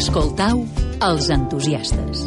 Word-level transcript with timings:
Escoltau 0.00 0.62
els 1.04 1.26
entusiastes. 1.28 2.22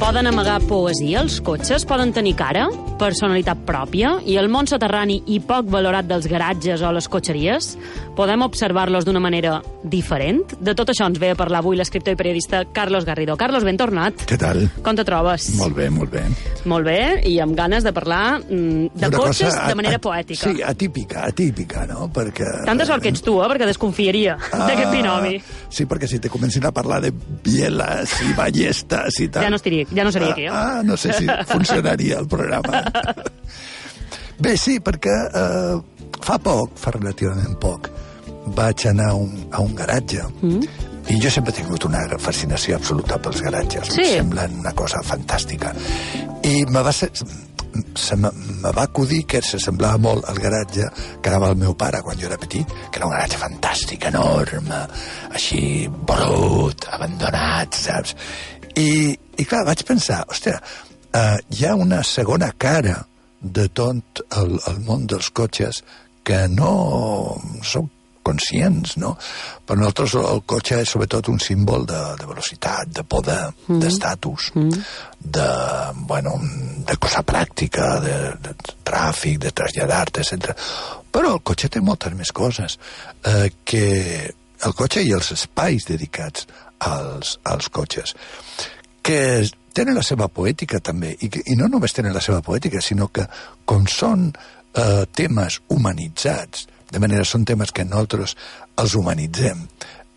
Poden 0.00 0.30
amagar 0.30 0.62
poesia 0.64 1.20
els 1.20 1.42
cotxes? 1.44 1.84
Poden 1.84 2.16
tenir 2.16 2.38
cara? 2.40 2.70
Personalitat 2.98 3.60
pròpia? 3.62 4.16
I 4.26 4.34
el 4.40 4.48
món 4.50 4.66
soterrani 4.66 5.20
i 5.30 5.38
poc 5.46 5.68
valorat 5.70 6.08
dels 6.08 6.26
garatges 6.26 6.82
o 6.82 6.90
les 6.92 7.06
cotxeries? 7.08 7.68
Podem 8.18 8.42
observar-los 8.42 9.04
d'una 9.06 9.20
manera 9.22 9.60
diferent? 9.86 10.40
De 10.58 10.74
tot 10.74 10.90
això 10.90 11.06
ens 11.06 11.20
ve 11.22 11.30
a 11.30 11.36
parlar 11.38 11.60
avui 11.62 11.78
l'escriptor 11.78 12.16
i 12.16 12.18
periodista 12.18 12.64
Carlos 12.74 13.06
Garrido. 13.06 13.36
Carlos, 13.38 13.62
ben 13.62 13.78
tornat. 13.78 14.24
Què 14.26 14.36
tal? 14.40 14.64
Com 14.82 14.98
te 14.98 15.04
trobes? 15.06 15.46
Molt 15.60 15.76
bé, 15.78 15.86
molt 15.94 16.10
bé. 16.10 16.24
Molt 16.68 16.88
bé, 16.90 16.98
i 17.30 17.36
amb 17.40 17.54
ganes 17.56 17.86
de 17.86 17.92
parlar 17.94 18.40
mm, 18.40 18.90
de 18.98 19.06
Una 19.12 19.16
cotxes 19.22 19.54
cosa 19.54 19.68
de 19.70 19.78
manera 19.78 20.00
a- 20.00 20.02
poètica. 20.02 20.50
Sí, 20.50 20.60
atípica, 20.66 21.22
atípica, 21.30 21.86
no? 21.86 22.08
Perquè... 22.12 22.50
Tanta 22.66 22.84
sort 22.88 23.02
que 23.06 23.12
ets 23.14 23.22
tu, 23.22 23.36
eh? 23.44 23.46
Perquè 23.54 23.70
desconfiaria 23.70 24.34
d'aquest 24.50 24.90
binomi. 24.96 25.36
Sí, 25.70 25.86
perquè 25.86 26.10
si 26.10 26.18
te 26.18 26.28
comencin 26.28 26.66
a 26.66 26.74
parlar 26.74 26.98
de 27.06 27.12
bieles 27.46 28.18
i 28.26 28.34
ballestes 28.34 29.22
i 29.22 29.30
tal... 29.30 29.46
Ja 29.46 29.54
no 29.54 29.62
estaria- 29.62 29.86
ja 29.94 30.02
no 30.04 30.10
seria 30.12 30.34
aquí, 30.34 30.48
eh? 30.50 30.52
Ah, 30.52 30.82
no 30.84 30.96
sé 30.98 31.12
si 31.14 31.30
funcionaria 31.46 32.18
el 32.18 32.26
programa. 32.26 32.82
Bé, 34.44 34.54
sí, 34.56 34.78
perquè 34.84 35.14
eh, 35.34 35.78
fa 36.22 36.36
poc, 36.42 36.76
fa 36.78 36.92
relativament 36.94 37.56
poc, 37.60 37.90
vaig 38.54 38.86
anar 38.90 39.10
a 39.12 39.18
un, 39.18 39.34
a 39.50 39.62
un 39.64 39.74
garatge 39.76 40.22
mm. 40.22 40.86
i 41.10 41.18
jo 41.22 41.32
sempre 41.32 41.52
he 41.52 41.58
tingut 41.58 41.88
una 41.88 42.04
fascinació 42.22 42.78
absoluta 42.78 43.18
pels 43.22 43.42
garatges. 43.44 43.92
Sí. 43.96 44.06
Em 44.06 44.22
semblen 44.22 44.60
una 44.62 44.74
cosa 44.78 45.02
fantàstica. 45.04 45.74
I 46.46 46.62
me 46.70 46.84
va 46.86 46.94
ser, 46.94 47.10
se 47.98 48.16
me, 48.16 48.30
me 48.62 48.72
va 48.72 48.86
acudir 48.86 49.24
que 49.26 49.42
se 49.44 49.60
semblava 49.62 49.98
molt 50.06 50.28
al 50.30 50.38
garatge 50.42 50.88
que 51.22 51.30
anava 51.30 51.52
el 51.52 51.60
meu 51.60 51.74
pare 51.78 52.02
quan 52.06 52.18
jo 52.20 52.28
era 52.30 52.38
petit, 52.40 52.76
que 52.90 53.00
era 53.00 53.08
un 53.08 53.14
garatge 53.16 53.40
fantàstic, 53.40 54.08
enorme, 54.12 54.84
així 55.34 55.62
brut, 55.88 56.88
abandonat, 56.94 57.74
saps? 57.74 58.14
I, 58.78 58.90
i 59.38 59.46
clar, 59.48 59.64
vaig 59.66 59.82
pensar, 59.86 60.22
hòstia, 60.30 60.60
uh, 61.14 61.38
hi 61.50 61.66
ha 61.66 61.74
una 61.76 62.02
segona 62.04 62.50
cara 62.56 63.02
de 63.40 63.68
tot 63.68 64.22
el, 64.36 64.58
el 64.66 64.82
món 64.86 65.06
dels 65.06 65.30
cotxes 65.30 65.82
que 66.26 66.46
no 66.52 66.72
som 67.64 67.88
conscients, 68.28 68.96
no? 69.00 69.14
Per 69.64 69.76
nosaltres 69.78 70.16
el 70.20 70.42
cotxe 70.52 70.82
és 70.82 70.90
sobretot 70.92 71.30
un 71.32 71.38
símbol 71.40 71.86
de, 71.88 72.00
de 72.20 72.26
velocitat, 72.28 72.90
de 72.98 73.04
poder, 73.08 73.40
mm. 73.68 73.78
d'estatus, 73.80 74.50
mm. 74.54 74.82
de, 75.36 75.48
bueno, 76.10 76.34
de 76.88 76.98
cosa 77.00 77.22
pràctica, 77.24 77.94
de, 78.04 78.16
de 78.44 78.74
tràfic, 78.84 79.38
de 79.46 79.54
traslladar-te, 79.56 80.26
etc. 80.26 80.52
Però 81.14 81.38
el 81.38 81.44
cotxe 81.46 81.72
té 81.72 81.80
moltes 81.84 82.16
més 82.18 82.34
coses 82.36 82.76
eh, 83.24 83.48
que 83.64 83.86
el 84.66 84.74
cotxe 84.76 85.06
i 85.06 85.14
els 85.16 85.32
espais 85.32 85.88
dedicats 85.88 86.48
als, 86.84 87.38
als 87.48 87.70
cotxes 87.72 88.12
que 89.08 89.20
tenen 89.78 89.98
la 89.98 90.04
seva 90.06 90.28
poètica 90.32 90.82
també, 90.84 91.14
i, 91.22 91.30
que, 91.32 91.44
i 91.46 91.56
no 91.58 91.70
només 91.70 91.94
tenen 91.94 92.16
la 92.16 92.24
seva 92.24 92.42
poètica, 92.44 92.82
sinó 92.84 93.08
que 93.14 93.26
com 93.68 93.86
són 93.90 94.28
eh, 94.32 95.04
temes 95.14 95.60
humanitzats, 95.74 96.66
de 96.90 97.02
manera 97.02 97.26
són 97.28 97.46
temes 97.48 97.72
que 97.74 97.86
nosaltres 97.86 98.34
els 98.80 98.94
humanitzem, 98.98 99.66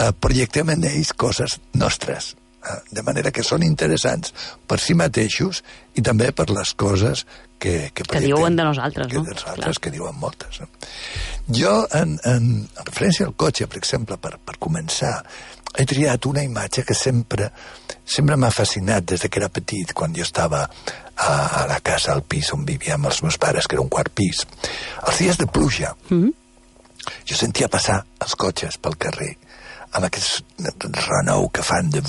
eh, 0.02 0.12
projectem 0.20 0.74
en 0.74 0.88
ells 0.90 1.14
coses 1.14 1.60
nostres, 1.78 2.34
eh, 2.64 2.80
de 2.92 3.06
manera 3.06 3.32
que 3.36 3.46
són 3.46 3.66
interessants 3.68 4.34
per 4.68 4.80
si 4.80 4.98
mateixos 4.98 5.64
i 5.96 6.04
també 6.06 6.32
per 6.32 6.50
les 6.50 6.74
coses 6.74 7.26
que, 7.62 7.92
que, 7.94 8.04
projectem, 8.08 8.32
diuen 8.32 8.58
de 8.58 8.66
nosaltres, 8.66 9.08
que 9.12 9.20
no? 9.20 9.26
de 9.28 9.38
nosaltres, 9.38 9.80
que 9.80 9.94
diuen 9.94 10.18
moltes. 10.18 10.62
No? 10.64 10.70
Jo, 11.54 11.76
en, 11.98 12.18
en, 12.26 12.48
en 12.66 12.86
referència 12.88 13.28
al 13.28 13.36
cotxe, 13.38 13.68
per 13.70 13.82
exemple, 13.82 14.18
per, 14.22 14.38
per 14.42 14.58
començar, 14.62 15.20
he 15.78 15.86
triat 15.88 16.26
una 16.26 16.44
imatge 16.44 16.84
que 16.84 16.94
sempre 16.98 17.52
sempre 18.06 18.36
m'ha 18.36 18.52
fascinat 18.52 19.06
des 19.08 19.22
de 19.24 19.30
que 19.30 19.40
era 19.40 19.50
petit, 19.50 19.94
quan 19.94 20.14
jo 20.16 20.26
estava 20.26 20.66
a, 20.66 21.32
a 21.62 21.68
la 21.70 21.80
casa, 21.80 22.12
al 22.12 22.24
pis 22.24 22.52
on 22.54 22.66
vivia 22.66 22.98
amb 22.98 23.08
els 23.12 23.22
meus 23.24 23.38
pares, 23.38 23.68
que 23.68 23.78
era 23.78 23.84
un 23.84 23.90
quart 23.90 24.12
pis. 24.14 24.44
Els 25.08 25.22
dies 25.22 25.38
de 25.38 25.48
pluja, 25.48 25.96
mm 26.10 26.22
-hmm. 26.22 26.34
jo 27.30 27.36
sentia 27.36 27.70
passar 27.70 28.04
els 28.20 28.36
cotxes 28.36 28.78
pel 28.78 28.98
carrer 28.98 29.38
amb 29.92 30.06
aquest 30.06 30.44
renou 31.08 31.50
que 31.50 31.64
fan 31.64 31.90
de... 31.90 32.02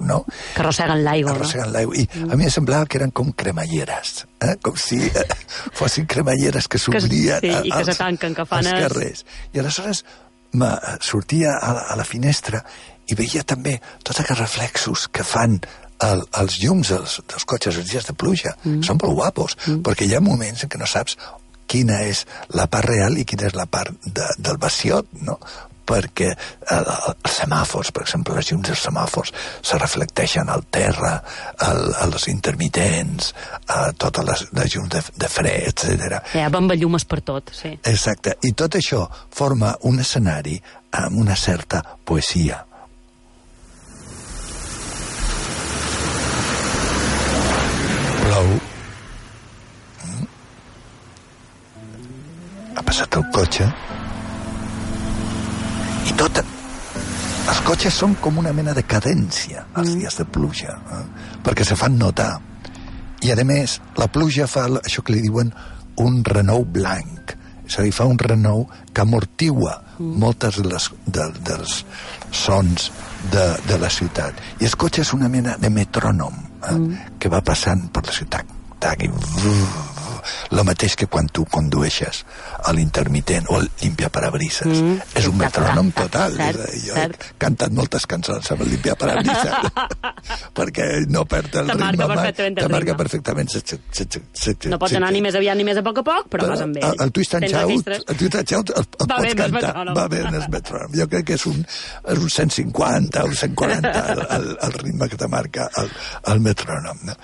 No? 0.00 0.26
Que 0.54 0.60
arrosseguen 0.60 1.02
l'aigua, 1.04 1.30
no? 1.30 1.36
Arrosseguen 1.36 1.72
l'aigua. 1.72 1.96
I 1.96 2.08
a 2.30 2.36
mi 2.36 2.44
em 2.44 2.50
semblava 2.50 2.84
que 2.84 2.98
eren 2.98 3.10
com 3.10 3.32
cremalleres, 3.32 4.26
eh? 4.44 4.56
com 4.60 4.76
si 4.76 4.98
eh, 5.06 5.24
fossin 5.72 6.04
cremalleres 6.04 6.68
que 6.68 6.78
s'obrien 6.78 7.40
sí, 7.40 7.52
i 7.64 7.70
que 7.72 7.84
se 7.84 7.94
tanquen, 7.94 8.34
que 8.34 8.44
fan 8.44 8.66
es- 8.66 8.72
carrers. 8.72 9.24
I 9.54 9.58
aleshores 9.58 10.04
sortia 11.04 11.56
a 11.60 11.72
la, 11.76 11.86
a 11.92 11.96
la 11.98 12.06
finestra 12.06 12.62
i 13.06 13.16
veia 13.18 13.44
també 13.46 13.76
tots 14.02 14.20
aquests 14.20 14.40
reflexos 14.40 15.06
que 15.12 15.24
fan 15.26 15.60
el, 16.04 16.22
els 16.40 16.58
llums 16.62 16.92
dels, 16.92 17.18
dels 17.30 17.46
cotxes 17.48 17.80
els 17.80 17.90
dies 17.90 18.06
de 18.08 18.14
pluja. 18.18 18.54
Mm. 18.64 18.82
Són 18.86 19.00
molt 19.02 19.16
guapos, 19.16 19.56
mm. 19.64 19.82
perquè 19.86 20.08
hi 20.08 20.16
ha 20.16 20.22
moments 20.24 20.64
en 20.64 20.72
què 20.72 20.80
no 20.80 20.88
saps 20.90 21.16
quina 21.66 22.02
és 22.06 22.24
la 22.54 22.68
part 22.70 22.86
real 22.88 23.16
i 23.18 23.24
quina 23.26 23.48
és 23.48 23.56
la 23.58 23.66
part 23.66 23.94
de, 24.06 24.26
del 24.38 24.58
baciot, 24.62 25.08
no? 25.26 25.38
Perquè 25.86 26.30
el, 26.74 26.90
els 27.14 27.38
semàfors, 27.40 27.92
per 27.94 28.04
exemple, 28.04 28.36
les 28.36 28.50
llums 28.50 28.68
dels 28.68 28.84
semàfors 28.88 29.32
se 29.62 29.78
reflecteixen 29.80 30.50
al 30.52 30.66
terra, 30.72 31.14
al, 31.66 31.82
als 32.06 32.28
intermitents, 32.32 33.32
a 33.72 33.92
totes 33.96 34.26
les, 34.28 34.46
les 34.58 34.76
llums 34.76 34.92
de, 34.92 35.02
de 35.24 35.30
fre, 35.30 35.54
etc. 35.70 36.20
Ja, 36.34 36.50
bamballumes 36.52 37.06
per 37.08 37.22
tot, 37.26 37.54
sí. 37.54 37.76
Exacte, 37.86 38.36
i 38.46 38.54
tot 38.58 38.78
això 38.78 39.06
forma 39.34 39.74
un 39.88 40.00
escenari 40.02 40.58
amb 40.96 41.20
una 41.20 41.36
certa 41.36 41.82
poesia. 42.04 42.62
Plou. 48.26 48.48
Mm. 50.06 50.26
Ha 52.76 52.82
passat 52.82 53.20
el 53.20 53.30
cotxe. 53.34 53.70
Tot... 56.16 56.42
Els 57.46 57.60
cotxes 57.62 57.94
són 57.94 58.16
com 58.18 58.40
una 58.40 58.50
mena 58.56 58.72
de 58.74 58.82
cadència 58.82 59.66
als 59.78 59.92
dies 59.94 60.16
de 60.18 60.24
pluja, 60.26 60.72
eh? 60.96 61.02
perquè 61.46 61.66
se 61.66 61.76
fan 61.78 61.94
notar. 62.00 62.32
I, 63.22 63.30
a 63.32 63.44
més, 63.46 63.78
la 63.98 64.08
pluja 64.12 64.48
fa 64.50 64.66
això 64.80 65.04
que 65.06 65.14
li 65.14 65.22
diuen 65.24 65.52
un 66.02 66.22
renou 66.26 66.64
blanc. 66.66 67.36
És 67.66 67.78
a 67.78 67.84
dir, 67.86 67.92
fa 67.94 68.06
un 68.06 68.18
renou 68.18 68.64
que 68.92 69.02
amortigua 69.02 69.76
mm. 69.98 70.18
moltes 70.22 70.60
de 70.62 70.66
les, 70.70 70.88
de, 71.06 71.28
dels 71.46 71.78
sons 72.34 72.90
de, 73.32 73.46
de 73.66 73.78
la 73.82 73.90
ciutat. 73.90 74.42
I 74.60 74.68
el 74.68 74.76
cotxe 74.78 75.06
és 75.06 75.14
una 75.16 75.30
mena 75.30 75.56
de 75.58 75.70
metrònom 75.70 76.34
eh, 76.36 76.74
mm. 76.74 77.18
que 77.22 77.30
va 77.32 77.42
passant 77.46 77.88
per 77.94 78.06
la 78.06 78.14
ciutat. 78.14 78.56
Tac, 78.82 79.06
i 79.06 79.10
el 80.50 80.62
mateix 80.64 80.96
que 80.96 81.06
quan 81.06 81.28
tu 81.28 81.44
condueixes 81.44 82.24
a 82.64 82.72
l'intermitent 82.72 83.46
o 83.50 83.56
al 83.60 83.68
limpiaparabrises. 83.82 84.66
Mm. 84.66 85.00
És 85.20 85.26
un 85.30 85.36
metrònom 85.38 85.90
total. 85.96 86.36
cert, 86.36 86.60
és 86.66 86.72
dir, 86.72 86.82
jo 86.90 86.94
cert. 86.94 87.22
he 87.30 87.34
cantat 87.38 87.70
moltes 87.76 88.06
cançons 88.06 88.50
amb 88.52 88.62
el 88.66 88.70
limpiaparabrises 88.74 89.54
perquè 90.56 90.86
no 91.10 91.24
perd 91.28 91.54
el 91.62 91.66
Te 91.70 91.72
ritme. 91.76 91.84
marca 91.84 92.06
mai. 92.06 92.16
perfectament 92.16 92.56
Te 92.58 92.68
marca 92.68 92.84
ritme. 92.92 92.96
perfectament. 92.96 93.48
Se, 93.50 93.62
se, 93.64 94.56
No 94.70 94.78
pots 94.78 94.94
anar 94.98 95.12
ni 95.14 95.20
més 95.24 95.34
aviat 95.38 95.56
ni 95.58 95.64
més 95.66 95.78
a 95.78 95.82
poc 95.86 95.98
a 96.02 96.06
poc, 96.06 96.28
però 96.32 96.48
vas 96.50 96.60
amb 96.64 96.76
ell. 96.78 96.84
el, 96.90 96.96
el 97.06 97.12
twist 97.12 97.34
and 97.38 97.48
shout, 97.50 97.88
el 97.96 98.16
twist 98.16 98.34
and 98.40 98.48
shout 98.50 98.70
el, 98.76 98.86
el 99.00 99.10
Va 99.10 99.18
pots 99.20 99.34
cantar, 99.38 99.72
va 99.96 100.06
bé 100.12 100.20
en 100.26 100.34
el 100.34 100.46
metrònom. 100.52 100.94
Jo 100.96 101.06
crec 101.12 101.26
que 101.30 101.34
és 101.38 101.46
un, 101.50 101.62
és 101.62 102.18
un 102.18 102.30
150 102.30 103.22
o 103.22 103.26
un 103.30 103.34
140 103.36 103.92
el, 104.14 104.24
el, 104.38 104.48
el 104.68 104.72
ritme 104.80 105.08
que 105.08 105.16
te 105.20 105.28
marca 105.28 105.68
el, 105.82 105.90
el 106.32 106.40
metrònom. 106.44 107.04
No? 107.10 107.14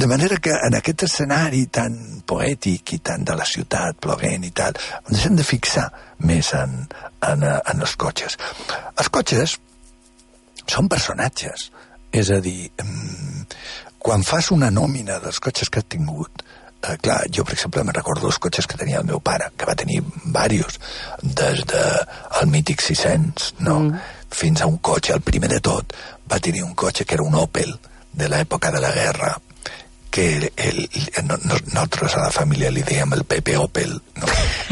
De 0.00 0.06
manera 0.06 0.38
que 0.40 0.52
en 0.64 0.72
aquest 0.78 1.02
escenari 1.04 1.66
tan 1.68 1.92
poètic 2.24 2.94
i 2.96 2.98
tan 3.04 3.24
de 3.28 3.34
la 3.36 3.44
ciutat, 3.44 3.98
plovent 4.00 4.46
i 4.48 4.50
tal, 4.56 4.78
ens 5.10 5.26
hem 5.28 5.34
de 5.36 5.44
fixar 5.44 5.90
més 6.24 6.54
en, 6.56 6.72
en, 7.28 7.42
eh, 7.44 7.58
en 7.68 7.84
els 7.84 7.92
cotxes. 8.00 8.38
Els 8.96 9.10
cotxes 9.12 9.58
són 10.64 10.88
personatges. 10.88 11.66
És 12.16 12.30
a 12.32 12.38
dir, 12.40 12.70
mm, 12.80 13.42
quan 13.98 14.24
fas 14.24 14.48
una 14.56 14.70
nòmina 14.72 15.18
dels 15.20 15.42
cotxes 15.44 15.68
que 15.68 15.82
has 15.82 15.90
tingut, 15.96 16.46
eh, 16.80 16.96
clar, 16.96 17.18
jo, 17.28 17.44
per 17.44 17.58
exemple, 17.58 17.84
me 17.84 17.92
recordo 17.98 18.32
els 18.32 18.40
cotxes 18.40 18.66
que 18.66 18.80
tenia 18.80 19.04
el 19.04 19.10
meu 19.12 19.20
pare, 19.20 19.50
que 19.54 19.68
va 19.68 19.76
tenir 19.76 20.00
varios, 20.24 20.80
des 21.20 21.60
de 21.74 21.84
el 22.40 22.48
mític 22.48 22.80
600, 22.80 23.52
no? 23.58 23.78
Mm. 23.80 24.00
fins 24.30 24.62
a 24.62 24.66
un 24.66 24.78
cotxe, 24.78 25.12
el 25.12 25.20
primer 25.20 25.50
de 25.50 25.60
tot, 25.60 25.92
va 26.32 26.40
tenir 26.40 26.64
un 26.64 26.74
cotxe 26.74 27.04
que 27.04 27.20
era 27.20 27.22
un 27.22 27.34
Opel, 27.34 27.78
de 28.12 28.28
l'època 28.28 28.70
de 28.72 28.80
la 28.80 28.92
guerra, 28.92 29.36
que 30.10 30.36
el, 30.36 30.46
el, 30.56 30.88
no, 31.26 31.36
no, 31.44 31.54
nosaltres 31.72 32.16
a 32.16 32.24
la 32.26 32.30
família 32.34 32.70
li 32.74 32.82
dèiem 32.86 33.12
el 33.14 33.24
Pepe 33.24 33.56
Opel, 33.56 33.92
no? 34.16 34.26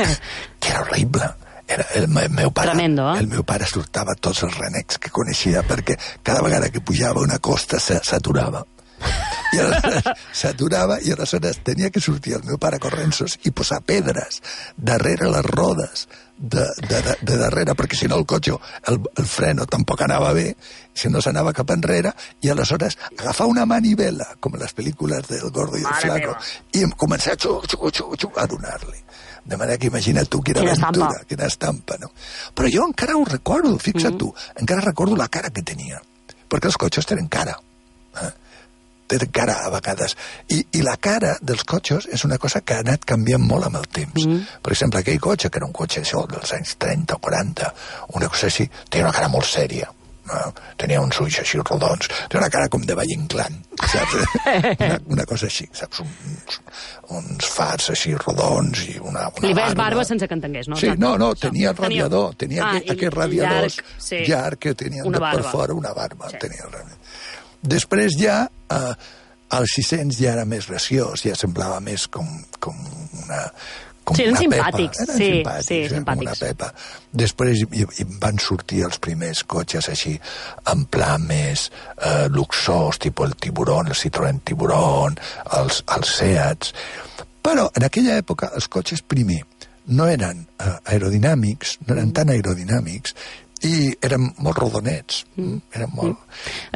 que 0.60 0.70
era 0.72 0.80
horrible. 0.82 1.28
Era 1.68 1.84
el, 2.00 2.06
me- 2.08 2.28
meu 2.32 2.50
pare, 2.50 2.70
Tremendo, 2.72 3.04
eh? 3.12 3.18
el 3.20 3.26
meu 3.28 3.42
pare 3.44 3.66
sortava 3.68 4.14
tots 4.16 4.42
els 4.46 4.54
renecs 4.56 4.96
que 4.98 5.10
coneixia 5.12 5.60
perquè 5.68 5.98
cada 6.24 6.40
vegada 6.40 6.70
que 6.72 6.80
pujava 6.80 7.20
una 7.20 7.36
costa 7.38 7.76
s'aturava 7.78 8.62
I 9.52 9.60
aleshores 9.60 10.08
s'aturava 10.32 10.96
i 11.04 11.12
aleshores 11.12 11.60
tenia 11.68 11.90
que 11.92 12.00
sortir 12.00 12.38
el 12.38 12.46
meu 12.48 12.56
pare 12.58 12.80
corrensos 12.80 13.36
i 13.44 13.52
posar 13.52 13.82
pedres 13.84 14.40
darrere 14.80 15.28
les 15.28 15.44
rodes 15.44 16.06
de, 16.38 16.64
de, 16.86 17.00
de, 17.02 17.14
de 17.20 17.36
darrere, 17.36 17.74
perquè 17.74 17.96
si 17.98 18.06
no 18.08 18.16
el 18.20 18.24
cotxe, 18.26 18.54
el, 18.88 19.00
el 19.18 19.26
freno 19.26 19.66
tampoc 19.66 20.02
anava 20.06 20.32
bé, 20.32 20.52
si 20.94 21.10
no 21.10 21.20
s'anava 21.22 21.52
cap 21.52 21.70
enrere, 21.74 22.12
i 22.42 22.50
aleshores 22.52 22.96
agafar 23.18 23.46
una 23.50 23.66
manivela, 23.66 24.26
com 24.40 24.54
en 24.54 24.62
les 24.62 24.74
pel·lícules 24.74 25.26
del 25.28 25.50
Gordo 25.50 25.76
i 25.78 25.82
el 25.84 25.98
Flaco, 26.00 26.36
i 26.78 26.84
començar 26.96 27.34
a, 27.34 27.40
xuc, 27.42 27.66
xuc, 27.70 27.88
xuc, 27.90 28.14
xuc, 28.22 28.38
a 28.38 28.46
donar-li. 28.46 29.02
De 29.48 29.56
manera 29.56 29.78
que 29.80 29.88
imagina't 29.88 30.28
tu 30.28 30.42
quina, 30.44 30.60
Quina 30.60 30.72
aventura, 30.76 31.06
estampa. 31.08 31.24
quina 31.28 31.46
estampa, 31.46 31.96
no? 32.02 32.10
Però 32.54 32.68
jo 32.70 32.84
encara 32.86 33.16
ho 33.16 33.24
recordo, 33.24 33.78
fixa't 33.78 34.14
Mm. 34.14 34.18
tu, 34.18 34.34
encara 34.60 34.80
recordo 34.84 35.16
la 35.16 35.28
cara 35.28 35.50
que 35.50 35.62
tenia, 35.62 36.02
perquè 36.48 36.66
els 36.68 36.76
cotxes 36.76 37.06
tenen 37.06 37.28
cara. 37.28 37.56
Eh? 38.22 38.30
Tenen 39.08 39.30
cara 39.32 39.54
a 39.64 39.70
vegades. 39.72 40.16
I, 40.52 40.58
I 40.78 40.82
la 40.84 40.96
cara 41.00 41.36
dels 41.40 41.64
cotxes 41.64 42.08
és 42.12 42.24
una 42.28 42.36
cosa 42.38 42.60
que 42.60 42.74
ha 42.76 42.82
anat 42.84 43.06
canviant 43.08 43.40
molt 43.48 43.64
amb 43.70 43.78
el 43.80 43.86
temps. 43.88 44.26
Mm. 44.26 44.42
Per 44.62 44.72
exemple, 44.74 45.00
aquell 45.00 45.20
cotxe, 45.20 45.48
que 45.50 45.58
era 45.62 45.66
un 45.66 45.72
cotxe 45.72 46.02
això, 46.04 46.26
dels 46.28 46.52
anys 46.58 46.74
30 46.76 47.16
o 47.16 47.22
40, 47.24 47.70
una 48.20 48.28
cosa 48.28 48.50
així, 48.52 48.68
tenia 48.90 49.06
una 49.08 49.14
cara 49.16 49.28
molt 49.32 49.48
sèria. 49.48 49.88
No? 50.28 50.50
Tenia 50.76 51.00
uns 51.00 51.16
ulls 51.24 51.38
així 51.40 51.56
rodons, 51.56 52.04
tenia 52.28 52.42
una 52.42 52.50
cara 52.52 52.68
com 52.68 52.82
de 52.84 52.92
Valle 52.92 53.14
Inclán, 53.16 53.54
saps? 53.80 54.18
una, 54.44 54.98
una 55.14 55.24
cosa 55.30 55.46
així, 55.48 55.64
saps? 55.72 56.02
Uns, 56.04 56.58
uns 57.16 57.48
fars 57.48 57.88
així 57.94 58.12
rodons 58.12 58.82
i 58.90 58.98
una, 59.00 59.30
una 59.32 59.46
Li 59.48 59.54
ves 59.56 59.72
barba 59.78 60.04
sense 60.04 60.28
que 60.28 60.36
entengués, 60.36 60.68
no? 60.68 60.76
Sí, 60.76 60.90
no, 61.00 61.14
no, 61.16 61.30
tenia 61.34 61.70
el 61.72 61.80
radiador, 61.80 62.34
tenia 62.36 62.60
Ah, 62.66 62.74
aquell, 62.76 62.90
i- 62.90 62.92
aquell 62.98 63.14
radiador 63.16 63.64
llarg, 63.70 63.80
sí. 64.10 64.20
llarg 64.28 64.60
que 64.66 64.74
tenia 64.76 65.08
per 65.08 65.16
barba. 65.24 65.48
fora 65.50 65.72
una 65.80 65.94
barba. 65.96 66.28
Sí. 66.28 66.36
Tenia 66.44 66.66
el 66.66 66.72
radiador. 66.76 66.98
Després 67.62 68.16
ja, 68.20 68.44
eh, 68.70 68.94
el 69.58 69.66
600 69.74 70.20
ja 70.20 70.32
era 70.36 70.46
més 70.48 70.68
graciós, 70.68 71.24
ja 71.26 71.36
semblava 71.38 71.80
més 71.80 72.06
com, 72.12 72.26
com 72.60 72.76
una 73.24 73.44
com 74.08 74.16
Sí, 74.16 74.24
eren 74.24 74.36
una 74.36 74.40
simpàtics, 74.40 75.00
pepa. 75.02 75.04
Eren 75.04 75.18
sí, 75.18 75.28
simpàtics, 75.34 75.66
sí, 75.68 75.78
eren 75.84 76.04
com 76.06 76.22
una 76.22 76.34
simpàtics. 76.34 76.40
pepa. 76.46 76.68
Després 77.22 77.64
hi, 77.66 77.84
hi 77.98 78.06
van 78.22 78.40
sortir 78.40 78.80
els 78.86 79.00
primers 79.04 79.42
cotxes 79.44 79.90
així, 79.92 80.14
en 80.72 80.86
pla 80.88 81.10
més 81.20 81.66
eh, 81.68 82.24
luxós, 82.32 83.00
tipus 83.04 83.28
el 83.28 83.36
Tiburón, 83.36 83.92
el 83.92 83.98
Citroën 83.98 84.40
Tiburón, 84.44 85.20
els, 85.60 85.84
els 85.96 86.16
Seats... 86.20 86.74
Però 87.48 87.68
en 87.78 87.84
aquella 87.86 88.18
època 88.20 88.50
els 88.58 88.66
cotxes 88.68 89.00
primer 89.08 89.38
no 89.96 90.04
eren 90.10 90.42
eh, 90.60 90.72
aerodinàmics, 90.92 91.78
no 91.86 91.94
eren 91.94 92.10
tan 92.12 92.28
aerodinàmics, 92.34 93.14
i 93.66 93.88
eren 94.06 94.28
molt 94.38 94.58
rodonets. 94.60 95.24
Mm. 95.36 95.56
Eren 95.74 95.90
molt... 95.96 96.18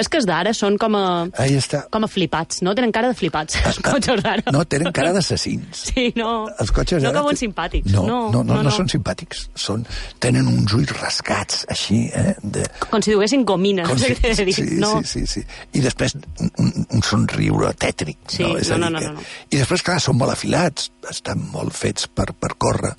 És 0.01 0.09
que 0.11 0.19
els 0.19 0.27
d'ara 0.27 0.51
són 0.57 0.75
com 0.83 0.97
a, 0.99 1.03
Ahí 1.39 1.55
està. 1.59 1.85
com 1.95 2.03
a 2.03 2.09
flipats, 2.11 2.63
no? 2.67 2.73
Tenen 2.75 2.91
cara 2.95 3.11
de 3.13 3.15
flipats, 3.19 3.59
els 3.69 3.79
cotxes 3.85 4.23
d'ara. 4.25 4.43
No, 4.55 4.65
tenen 4.67 4.91
cara 4.93 5.13
d'assassins. 5.15 5.83
Sí, 5.93 6.09
no. 6.17 6.49
Els 6.59 6.73
cotxes 6.75 7.03
no 7.05 7.13
d'ara 7.13 7.23
són 7.27 7.37
te- 7.37 7.43
simpàtics. 7.45 7.93
No, 7.93 8.03
No, 8.09 8.19
no, 8.33 8.43
no, 8.43 8.55
no, 8.57 8.63
no 8.67 8.73
són 8.75 8.89
simpàtics. 8.91 9.45
Són, 9.55 9.85
tenen 10.23 10.49
uns 10.51 10.73
ulls 10.75 10.91
rascats, 10.99 11.67
així, 11.71 12.07
eh? 12.17 12.35
De, 12.43 12.65
Com 12.91 13.03
si 13.05 13.13
duguessin 13.15 13.45
gomina, 13.47 13.85
no 13.87 13.93
com 13.95 13.99
si- 14.03 14.15
dir. 14.17 14.55
sí, 14.57 14.67
no. 14.81 14.95
sí, 15.03 15.27
sí, 15.27 15.27
sí. 15.39 15.45
I 15.79 15.85
després 15.85 16.17
un, 16.17 16.73
un, 16.91 17.03
somriure 17.07 17.73
tètric. 17.79 18.19
Sí, 18.33 18.43
no? 18.43 18.57
És 18.59 18.71
no, 18.73 18.79
no, 18.89 18.99
que- 18.99 19.13
no, 19.13 19.21
no. 19.21 19.27
I 19.53 19.61
després, 19.61 19.83
clar, 19.87 20.01
són 20.03 20.17
molt 20.19 20.33
afilats, 20.35 20.91
estan 21.11 21.45
molt 21.53 21.75
fets 21.77 22.09
per, 22.09 22.31
per 22.35 22.55
córrer, 22.59 22.95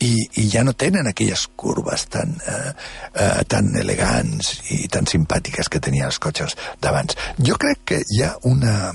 i, 0.00 0.12
i 0.40 0.46
ja 0.48 0.62
no 0.64 0.72
tenen 0.72 1.06
aquelles 1.10 1.46
curves 1.56 2.06
tan, 2.12 2.32
eh, 2.48 2.72
eh, 3.14 3.42
tan 3.48 3.70
elegants 3.76 4.52
i 4.72 4.88
tan 4.88 5.08
simpàtiques 5.08 5.68
que 5.68 5.80
tenien 5.80 6.08
els 6.08 6.20
cotxes 6.22 6.56
d'abans. 6.80 7.16
Jo 7.38 7.58
crec 7.60 7.84
que 7.92 8.00
hi 8.00 8.22
ha 8.24 8.32
una, 8.48 8.92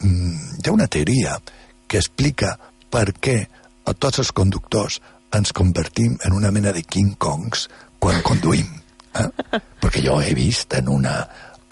mm, 0.00 0.58
hi 0.58 0.68
ha 0.68 0.72
una 0.72 0.88
teoria 0.88 1.36
que 1.86 2.00
explica 2.00 2.56
per 2.90 3.12
què 3.12 3.38
a 3.84 3.94
tots 3.94 4.22
els 4.22 4.32
conductors 4.32 5.00
ens 5.32 5.52
convertim 5.52 6.16
en 6.24 6.32
una 6.36 6.50
mena 6.50 6.72
de 6.72 6.82
King 6.82 7.16
Kongs 7.18 7.68
quan 7.98 8.22
conduïm. 8.24 8.68
Eh? 9.14 9.28
Perquè 9.80 10.00
jo 10.04 10.20
he 10.20 10.32
vist 10.36 10.72
en 10.78 10.88
una 10.88 11.16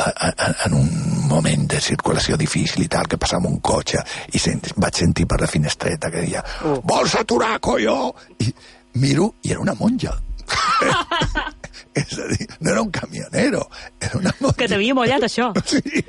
en 0.00 0.75
un 0.75 0.88
moment 1.29 1.69
de 1.70 1.81
circulació 1.81 2.38
difícil 2.41 2.85
i 2.85 2.88
tal, 2.88 3.08
que 3.11 3.19
passava 3.20 3.49
un 3.50 3.61
cotxe 3.61 4.02
i 4.32 4.41
sent, 4.43 4.73
vaig 4.76 5.02
sentir 5.02 5.26
per 5.31 5.41
la 5.43 5.50
finestreta 5.50 6.11
que 6.11 6.25
deia 6.26 6.44
vols 6.88 7.17
aturar, 7.20 7.58
colló? 7.61 8.14
I 8.41 8.52
miro 9.00 9.35
i 9.43 9.55
era 9.55 9.62
una 9.62 9.76
monja. 9.79 10.17
és 11.94 12.19
a 12.19 12.26
dir, 12.31 12.47
no 12.61 12.70
era 12.70 12.82
un 12.82 12.91
camionero, 12.91 13.62
era 14.00 14.19
una 14.19 14.32
monja. 14.41 14.56
Que 14.58 14.69
t'havia 14.70 14.94
mullat, 14.97 15.26
això. 15.26 15.50
Sí. 15.70 16.02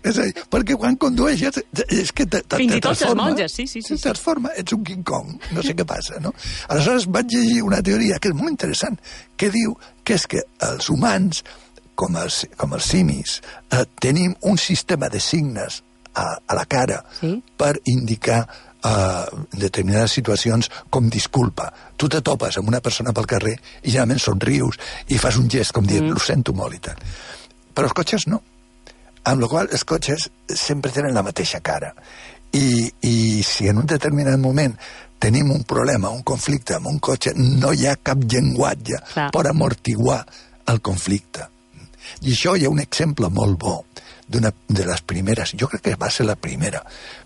És 0.00 0.16
a 0.16 0.24
dir, 0.24 0.44
perquè 0.48 0.76
quan 0.80 0.96
condueixes 1.00 1.58
és 1.84 2.12
que 2.16 2.24
te, 2.24 2.40
te, 2.40 2.56
Fins 2.60 2.72
te 2.72 2.78
i 2.78 2.82
tot 2.84 2.94
les 2.94 3.02
transforma, 3.02 3.26
monges, 3.28 3.52
sí, 3.52 3.66
sí, 3.68 3.82
sí, 3.84 3.96
te 3.96 4.06
transforma, 4.06 4.52
ets 4.56 4.72
un 4.76 4.84
King 4.86 5.04
Kong, 5.06 5.34
no 5.52 5.64
sé 5.64 5.74
què 5.76 5.84
passa, 5.88 6.16
no? 6.24 6.32
Aleshores 6.72 7.08
vaig 7.12 7.34
llegir 7.34 7.60
una 7.66 7.82
teoria 7.84 8.16
que 8.22 8.32
és 8.32 8.38
molt 8.38 8.54
interessant, 8.54 8.96
que 9.36 9.50
diu 9.52 9.76
que 10.04 10.16
és 10.16 10.24
que 10.30 10.44
els 10.70 10.88
humans, 10.92 11.42
com 11.98 12.16
els, 12.20 12.44
com 12.56 12.76
els 12.76 12.88
simis, 12.94 13.40
eh, 13.74 13.84
tenim 14.00 14.34
un 14.46 14.58
sistema 14.62 15.10
de 15.10 15.20
signes 15.20 15.82
a, 16.14 16.30
a 16.46 16.54
la 16.54 16.64
cara 16.70 17.02
Sí. 17.20 17.32
per 17.58 17.74
indicar 17.90 18.42
uh, 18.84 19.46
determinades 19.52 20.14
situacions 20.18 20.70
com 20.90 21.08
disculpa. 21.10 21.72
Tu 21.96 22.08
te 22.08 22.20
topes 22.22 22.58
amb 22.58 22.70
una 22.70 22.80
persona 22.84 23.14
pel 23.14 23.26
carrer 23.26 23.56
i 23.82 23.90
generalment 23.90 24.22
somrius 24.22 24.78
i 25.08 25.18
fas 25.18 25.38
un 25.40 25.50
gest 25.50 25.74
com 25.74 25.86
dient, 25.86 26.06
mm. 26.06 26.14
ho 26.14 26.22
sento 26.22 26.54
molt 26.54 26.78
i 26.78 26.80
tal. 26.88 27.02
Però 27.74 27.90
els 27.90 27.96
cotxes 27.98 28.28
no. 28.30 28.40
Amb 29.28 29.42
la 29.42 29.50
qual 29.50 29.68
els 29.74 29.84
cotxes 29.84 30.28
sempre 30.54 30.94
tenen 30.94 31.14
la 31.14 31.26
mateixa 31.26 31.60
cara. 31.60 31.92
I, 32.54 32.88
I 33.04 33.42
si 33.44 33.68
en 33.68 33.82
un 33.82 33.86
determinat 33.86 34.38
moment 34.40 34.74
tenim 35.20 35.50
un 35.52 35.64
problema, 35.68 36.14
un 36.14 36.22
conflicte 36.22 36.78
amb 36.78 36.88
un 36.88 36.98
cotxe, 37.02 37.34
no 37.36 37.74
hi 37.74 37.86
ha 37.86 37.98
cap 38.00 38.22
llenguatge 38.22 39.02
Clar. 39.12 39.30
per 39.34 39.46
amortiguar 39.50 40.22
el 40.70 40.80
conflicte. 40.80 41.48
I 42.22 42.32
això 42.32 42.56
hi 42.56 42.66
ha 42.66 42.72
un 42.72 42.80
exemple 42.82 43.30
molt 43.30 43.58
bo 43.58 43.76
d'una 44.28 44.52
de 44.68 44.84
les 44.84 45.02
primeres, 45.02 45.54
jo 45.56 45.68
crec 45.68 45.84
que 45.86 46.00
va 46.00 46.10
ser 46.12 46.26
la 46.28 46.36
primera 46.36 46.82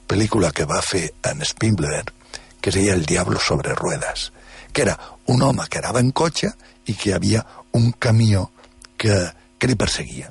pel·lícula 0.08 0.52
que 0.54 0.68
va 0.68 0.80
fer 0.82 1.08
en 1.28 1.42
Spielberg, 1.42 2.12
que 2.60 2.70
es 2.70 2.76
deia 2.76 2.94
El 2.94 3.06
diablo 3.06 3.40
sobre 3.40 3.74
ruedas, 3.74 4.30
que 4.72 4.82
era 4.82 4.98
un 5.26 5.42
home 5.42 5.66
que 5.68 5.78
anava 5.82 6.00
en 6.00 6.12
cotxe 6.12 6.52
i 6.86 6.94
que 6.94 7.14
havia 7.14 7.42
un 7.72 7.90
camió 7.98 8.50
que, 8.96 9.16
que 9.58 9.66
li 9.66 9.74
perseguia. 9.78 10.30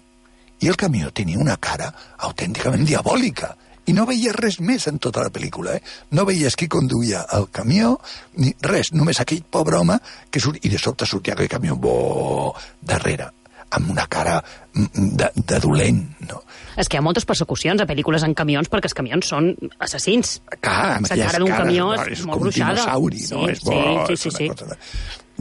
I 0.62 0.69
el 0.69 0.77
camió 0.77 1.12
tenia 1.12 1.42
una 1.42 1.57
cara 1.57 1.90
autènticament 2.30 2.85
diabòlica 2.87 3.56
i 3.90 3.95
no 3.97 4.06
veia 4.06 4.31
res 4.35 4.59
més 4.61 4.85
en 4.87 4.99
tota 5.02 5.23
la 5.25 5.31
pel·lícula, 5.33 5.75
eh? 5.75 5.81
No 6.16 6.25
veies 6.30 6.56
qui 6.56 6.69
conduïa 6.71 7.25
el 7.35 7.47
camió, 7.52 7.95
ni 8.37 8.54
res, 8.61 8.94
només 8.94 9.19
aquell 9.19 9.42
pobre 9.44 9.80
home 9.81 9.97
que 10.30 10.40
surt, 10.40 10.61
i 10.61 10.69
de 10.69 10.80
sobte 10.80 11.07
sortia 11.09 11.33
aquell 11.33 11.49
camió 11.49 11.75
bo, 11.75 12.54
darrere, 12.80 13.31
amb 13.78 13.92
una 13.94 14.06
cara 14.11 14.40
mm, 14.42 15.09
de, 15.19 15.30
de 15.35 15.59
dolent, 15.63 16.01
no? 16.30 16.42
És 16.80 16.87
que 16.87 16.97
hi 16.97 17.01
ha 17.01 17.06
moltes 17.06 17.28
persecucions 17.28 17.83
a 17.83 17.87
pel·lícules 17.90 18.23
en 18.28 18.35
camions 18.37 18.69
perquè 18.71 18.92
els 18.92 18.97
camions 18.97 19.31
són 19.33 19.51
assassins. 19.80 20.37
Clar, 20.59 20.97
amb 20.97 21.09
aquelles 21.09 21.31
cara 21.31 21.42
d'un 21.44 21.51
camió 21.56 21.90
no, 21.92 21.97
és 22.06 22.19
és 22.19 22.25
molt 22.28 22.45
gruixada. 22.45 22.78
dinosauri, 22.80 23.25
no? 23.31 23.42
Sí, 23.42 23.51
és 23.56 23.66
bo, 23.66 23.75
sí, 24.07 24.13
és 24.13 24.23
sí, 24.23 24.31
una 24.31 24.61
sí. 24.61 24.71
de... 24.71 24.80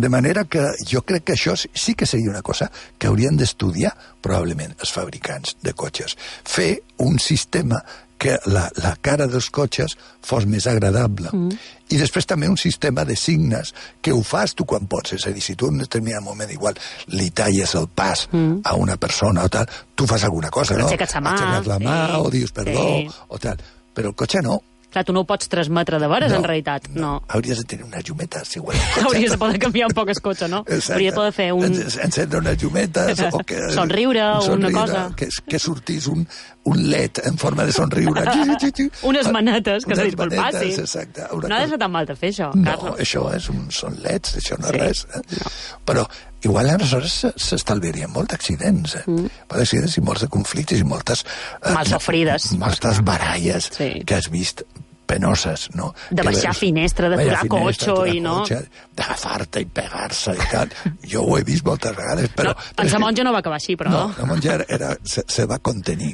De 0.01 0.09
manera 0.09 0.47
que 0.49 0.63
jo 0.89 1.03
crec 1.05 1.27
que 1.29 1.35
això 1.35 1.53
sí 1.59 1.93
que 1.99 2.07
seria 2.09 2.31
una 2.31 2.41
cosa 2.41 2.71
que 2.97 3.11
haurien 3.11 3.37
d'estudiar 3.37 3.91
probablement 4.25 4.73
els 4.79 4.93
fabricants 4.95 5.59
de 5.61 5.75
cotxes. 5.77 6.17
Fer 6.49 6.71
un 7.05 7.19
sistema 7.21 7.83
que 8.21 8.37
la, 8.53 8.67
la 8.85 8.93
cara 9.01 9.27
dels 9.31 9.49
cotxes 9.55 9.97
fos 10.27 10.45
més 10.47 10.67
agradable. 10.69 11.33
Mm. 11.33 11.57
I 11.91 11.99
després 11.99 12.29
també 12.29 12.51
un 12.51 12.59
sistema 12.61 13.07
de 13.09 13.17
signes 13.19 13.73
que 14.05 14.13
ho 14.15 14.21
fas 14.27 14.53
tu 14.55 14.67
quan 14.69 14.85
pots. 14.91 15.17
És 15.17 15.25
a 15.27 15.33
dir, 15.35 15.43
si 15.43 15.57
tu 15.59 15.71
en 15.71 15.79
un 15.79 15.87
determinat 15.87 16.23
moment 16.23 16.53
igual 16.53 16.77
li 17.17 17.31
talles 17.35 17.75
el 17.81 17.89
pas 17.89 18.27
mm. 18.29 18.61
a 18.69 18.77
una 18.79 18.99
persona 19.01 19.49
o 19.49 19.53
tal, 19.53 19.69
tu 19.97 20.07
fas 20.11 20.29
alguna 20.29 20.53
cosa, 20.53 20.77
no? 20.79 20.91
Aixeques 20.91 21.17
la 21.17 21.25
mà, 21.25 21.37
Aixeques 21.39 21.71
la 21.73 21.79
mà 21.83 21.99
sí, 22.03 22.19
o 22.21 22.35
dius 22.37 22.53
perdó 22.57 22.85
sí. 22.91 23.09
o 23.29 23.41
tal. 23.43 23.65
Però 23.97 24.13
el 24.13 24.19
cotxe 24.21 24.45
no. 24.45 24.61
Clar, 24.91 25.05
tu 25.05 25.13
no 25.13 25.21
ho 25.21 25.25
pots 25.25 25.49
transmetre 25.49 25.99
de 26.03 26.09
veres, 26.11 26.33
en 26.33 26.43
realitat. 26.43 26.89
No. 26.91 27.23
Hauries 27.29 27.59
de 27.59 27.65
tenir 27.65 27.85
unes 27.85 28.03
llumetes, 28.09 28.57
igual. 28.57 28.77
Hauries 29.07 29.31
de 29.33 29.39
poder 29.39 29.59
canviar 29.63 29.87
un 29.87 29.95
poc 29.95 30.09
el 30.11 30.21
cotxe, 30.21 30.49
no? 30.49 30.65
Exacte. 30.67 30.95
Hauries 30.95 31.13
de 31.13 31.17
poder 31.17 31.33
fer 31.33 31.53
un... 31.53 31.65
En- 31.65 31.81
Encendre 32.11 32.39
unes 32.41 32.59
llumetes 32.63 33.21
o 33.31 33.39
que... 33.47 33.61
Somriure 33.77 34.23
o 34.23 34.45
un 34.53 34.65
una 34.65 34.73
cosa. 34.73 35.05
Que, 35.17 35.29
que 35.47 35.59
sortís 35.59 36.07
un, 36.11 36.27
un 36.65 36.91
led 36.91 37.23
en 37.25 37.39
forma 37.39 37.65
de 37.65 37.73
somriure. 37.73 38.25
Unes 39.03 39.31
manetes 39.33 39.85
que 39.87 39.95
se 39.95 40.01
Unes 40.03 40.15
disculpassin. 40.17 40.41
manetes, 40.61 40.79
Exacte. 40.79 41.23
Una 41.33 41.49
No 41.49 41.55
ha 41.55 41.61
de 41.61 41.69
ser 41.69 41.79
tan 41.79 41.91
mal 41.93 42.07
de 42.07 42.17
fer, 42.17 42.31
això, 42.35 42.51
No, 42.55 42.65
Carles. 42.65 43.01
això 43.07 43.23
és 43.37 43.49
un, 43.49 43.71
són 43.71 43.97
leds, 44.03 44.37
això 44.43 44.59
no 44.59 44.67
és 44.69 44.73
Sí. 44.73 44.79
res. 44.81 45.07
Eh? 45.15 45.79
Però 45.87 46.05
igual 46.43 46.71
aleshores 46.71 47.13
se- 47.25 47.33
s'estalviarien 47.37 48.11
molts 48.13 48.35
accidents, 48.35 48.95
eh? 49.01 49.05
Mm. 49.07 49.27
Molts 49.51 49.65
accidents 49.67 49.97
i 49.99 50.05
molts 50.05 50.23
de 50.27 50.29
conflictes 50.29 50.81
i 50.81 50.85
moltes... 50.85 51.25
Eh, 51.63 51.73
Malsofrides. 51.75 52.53
Moltes 52.61 53.03
baralles 53.05 53.71
Sí. 53.77 53.91
que 54.07 54.15
has 54.21 54.31
vist 54.31 54.63
penoses, 55.11 55.65
no? 55.75 55.89
De 56.15 56.23
baixar 56.23 56.53
les- 56.53 56.59
finestra, 56.61 57.09
de 57.11 57.17
baixar 57.19 57.41
aturar 57.41 57.59
finestra, 57.59 57.95
cotxe 57.97 58.13
i 58.15 58.21
no- 58.23 58.35
cotxe, 58.45 58.61
D'agafar-te 59.01 59.61
i 59.65 59.65
pegar-se 59.67 60.35
i 60.39 60.45
tal. 60.53 60.71
Jo 61.13 61.25
ho 61.27 61.35
he 61.39 61.43
vist 61.43 61.65
moltes 61.67 61.97
vegades, 61.97 62.31
però... 62.37 62.53
no, 62.53 62.67
en 62.77 62.85
és 62.87 62.93
sa 62.93 62.97
que- 62.99 63.03
monja 63.03 63.25
no 63.27 63.33
va 63.35 63.41
acabar 63.43 63.59
així, 63.59 63.75
però... 63.81 63.91
no, 63.91 64.05
la 64.17 64.29
monja 64.31 64.55
era, 64.55 64.67
era, 64.69 64.93
se, 65.03 65.25
se 65.27 65.47
va 65.51 65.59
contenir, 65.59 66.13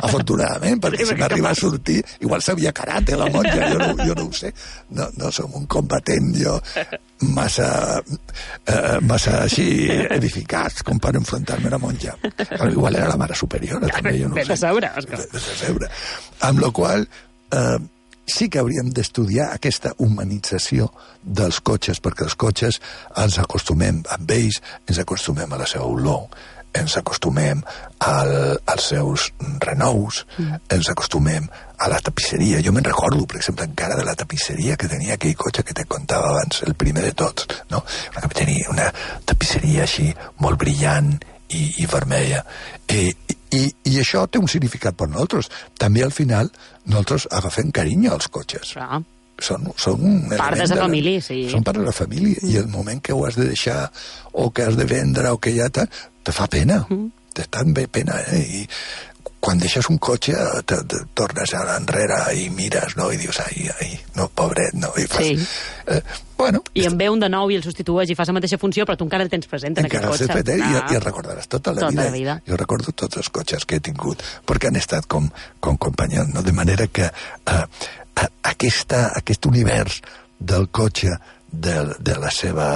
afortunadament, 0.00 0.80
perquè 0.86 1.04
Sí, 1.04 1.10
si 1.12 1.18
m'arriba 1.20 1.50
a 1.52 1.54
sortir, 1.58 2.00
igual 2.20 2.40
sabia 2.42 2.72
karate 2.72 3.16
la 3.16 3.28
monja, 3.28 3.60
jo 3.74 3.78
no, 3.78 3.92
jo 4.06 4.14
no 4.16 4.26
ho 4.28 4.32
sé. 4.32 4.54
No, 4.96 5.08
no 5.20 5.30
som 5.32 5.52
un 5.60 5.66
combatent, 5.66 6.32
jo, 6.40 6.56
massa, 7.20 8.00
eh, 8.00 8.98
massa 9.04 9.42
així 9.44 9.68
edificats 10.18 10.84
com 10.86 11.00
per 11.02 11.14
enfrontar-me 11.20 11.70
a 11.70 11.76
la 11.76 11.80
monja. 11.82 12.16
Però 12.22 12.68
igual 12.70 12.96
era 12.96 13.08
la 13.12 13.18
mare 13.20 13.36
superiora, 13.38 13.88
també, 13.92 14.16
jo 14.18 14.28
no 14.30 14.38
ho 14.38 14.44
sé. 14.44 14.58
Òscar. 14.90 15.22
Vés 15.32 15.48
a 15.54 15.56
saber. 15.64 15.90
Amb 16.48 16.62
la 16.64 16.70
qual 16.74 17.04
eh, 17.04 17.78
sí 18.30 18.48
que 18.48 18.60
hauríem 18.62 18.90
d'estudiar 18.94 19.50
aquesta 19.54 19.92
humanització 19.98 20.88
dels 21.22 21.60
cotxes, 21.66 22.00
perquè 22.02 22.26
els 22.28 22.38
cotxes 22.38 22.80
ens 23.18 23.38
acostumem 23.42 24.02
amb 24.14 24.32
ells, 24.36 24.60
ens 24.86 25.02
acostumem 25.02 25.52
a 25.52 25.60
la 25.60 25.68
seva 25.68 25.88
olor, 25.90 26.28
ens 26.72 26.96
acostumem 26.96 27.62
al, 28.06 28.32
als 28.66 28.88
seus 28.92 29.30
renous, 29.64 30.24
mm. 30.36 30.60
ens 30.76 30.90
acostumem 30.92 31.48
a 31.80 31.88
la 31.88 32.00
tapisseria. 32.04 32.60
Jo 32.64 32.72
me'n 32.76 32.86
recordo, 32.86 33.26
per 33.26 33.40
exemple, 33.40 33.66
encara 33.66 33.96
de 33.98 34.04
la 34.06 34.14
tapisseria 34.18 34.76
que 34.76 34.88
tenia 34.90 35.16
aquell 35.16 35.36
cotxe 35.38 35.64
que 35.66 35.76
te 35.76 35.86
contava 35.88 36.30
abans, 36.34 36.62
el 36.68 36.76
primer 36.78 37.04
de 37.08 37.12
tots, 37.16 37.48
no? 37.72 37.82
Una, 38.14 38.28
que 38.28 38.40
tenia 38.42 38.70
una 38.72 38.88
tapisseria 39.26 39.86
així 39.88 40.10
molt 40.44 40.60
brillant 40.60 41.14
i, 41.48 41.62
i 41.82 41.88
vermella. 41.90 42.44
I, 42.90 43.08
i, 43.56 43.62
I 43.90 43.96
això 44.02 44.26
té 44.30 44.38
un 44.38 44.50
significat 44.50 44.98
per 44.98 45.08
nosaltres. 45.10 45.50
També 45.78 46.04
al 46.06 46.14
final 46.14 46.52
nosaltres 46.84 47.26
agafem 47.30 47.72
carinyo 47.74 48.14
als 48.14 48.30
cotxes. 48.30 48.76
Clar. 48.76 49.02
Són, 49.40 49.64
són 49.76 50.28
Part 50.36 50.58
de 50.60 50.66
la 50.68 50.76
família, 50.84 51.20
sí. 51.24 51.48
Són 51.50 51.64
part 51.64 51.78
de 51.80 51.84
la 51.86 51.92
família. 51.96 52.36
I 52.44 52.56
el 52.60 52.68
moment 52.68 53.00
que 53.02 53.12
ho 53.16 53.24
has 53.26 53.36
de 53.40 53.46
deixar 53.48 53.90
o 54.32 54.50
que 54.52 54.62
has 54.68 54.76
de 54.76 54.84
vendre 54.84 55.30
o 55.32 55.38
que 55.40 55.54
ja 55.56 55.70
te, 55.72 55.86
te 56.22 56.32
fa 56.36 56.46
pena. 56.46 56.84
Mm. 56.88 57.08
Te 57.32 57.44
tan 57.48 57.72
bé 57.72 57.86
pena, 57.88 58.18
eh? 58.34 58.40
I 58.60 58.66
quan 59.40 59.56
deixes 59.56 59.86
un 59.88 59.96
cotxe 59.96 60.34
te, 60.68 60.76
te 60.84 60.98
tornes 61.16 61.52
a 61.56 61.62
l'enrere 61.64 62.16
i 62.36 62.50
mires, 62.52 62.92
no? 62.98 63.06
I 63.12 63.16
dius, 63.16 63.38
ai, 63.40 63.70
ai, 63.80 63.94
no, 64.18 64.26
pobret, 64.36 64.74
no? 64.76 64.90
I 65.00 65.06
fas, 65.08 65.24
Sí. 65.24 65.38
eh, 65.86 66.02
bueno, 66.36 66.60
I 66.74 66.84
en 66.84 66.98
ve 66.98 67.08
un 67.08 67.20
de 67.22 67.30
nou 67.32 67.48
i 67.50 67.56
el 67.56 67.62
substitueix 67.64 68.10
i 68.12 68.16
fa 68.18 68.26
la 68.28 68.34
mateixa 68.36 68.58
funció, 68.60 68.84
però 68.84 68.98
tu 69.00 69.06
encara 69.08 69.24
el 69.24 69.30
tens 69.32 69.46
present 69.48 69.78
en 69.78 69.86
encara 69.88 70.10
aquest 70.10 70.26
cotxe. 70.28 70.36
fet, 70.42 70.48
eh? 70.52 70.58
I, 70.58 70.74
Ah. 70.82 70.84
i 70.92 70.98
el 70.98 71.00
recordaràs 71.06 71.48
tota 71.48 71.72
la 71.72 71.80
Tota 71.86 71.90
vida. 71.94 72.04
la 72.04 72.10
vida. 72.10 72.36
Jo 72.46 72.56
recordo 72.60 72.92
tots 72.92 73.16
els 73.16 73.30
cotxes 73.30 73.64
que 73.64 73.76
he 73.76 73.80
tingut, 73.80 74.20
perquè 74.44 74.68
han 74.68 74.76
estat 74.76 75.06
com, 75.06 75.30
com 75.60 75.78
companys, 75.78 76.34
no? 76.34 76.42
De 76.42 76.52
manera 76.52 76.86
que 76.88 77.04
eh, 77.08 77.64
aquesta, 78.50 79.10
aquest 79.16 79.46
univers 79.46 80.00
del 80.38 80.68
cotxe, 80.70 81.16
de, 81.50 81.76
de 81.98 82.16
la 82.20 82.30
seva 82.30 82.70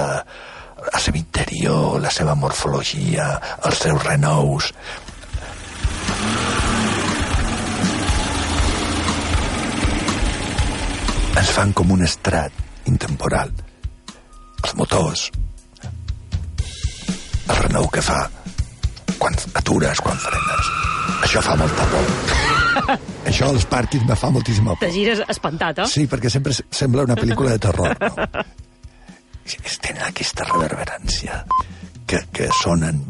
la 0.91 0.99
seva 0.99 1.17
interior, 1.17 1.99
la 2.01 2.11
seva 2.13 2.35
morfologia, 2.35 3.25
els 3.65 3.79
seus 3.85 4.03
renous, 4.03 4.71
ens 11.41 11.53
fan 11.57 11.73
com 11.73 11.95
un 11.95 12.03
estrat 12.05 12.87
intemporal. 12.91 13.53
Els 14.63 14.75
motors, 14.79 15.29
el 17.45 17.55
renou 17.63 17.89
que 17.93 18.03
fa 18.05 18.25
quan 19.17 19.37
atures, 19.61 20.01
quan 20.01 20.21
frenes. 20.27 20.75
Això 21.23 21.41
fa 21.45 21.57
molta 21.59 21.89
por. 21.93 22.54
Això 23.29 23.49
als 23.51 23.65
pàrquings 23.69 24.05
me 24.07 24.17
fa 24.19 24.31
moltíssima 24.33 24.75
Te 24.75 24.87
por. 24.87 24.93
gires 24.95 25.23
espantat, 25.31 25.83
eh? 25.83 25.87
Sí, 25.91 26.05
perquè 26.11 26.31
sempre 26.33 26.55
sembla 26.55 27.05
una 27.07 27.17
pel·lícula 27.19 27.55
de 27.55 27.63
terror, 27.67 27.95
no? 28.01 28.45
Es 29.45 29.77
tenen 29.77 30.07
aquesta 30.07 30.47
reverberància 30.49 31.43
que, 32.09 32.23
que 32.33 32.49
sonen... 32.63 33.03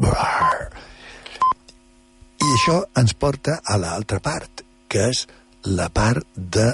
I 2.36 2.48
això 2.52 2.82
ens 3.00 3.14
porta 3.16 3.60
a 3.64 3.78
l'altra 3.80 4.20
part, 4.22 4.60
que 4.92 5.08
és 5.10 5.24
la 5.66 5.88
part 5.88 6.26
de 6.36 6.68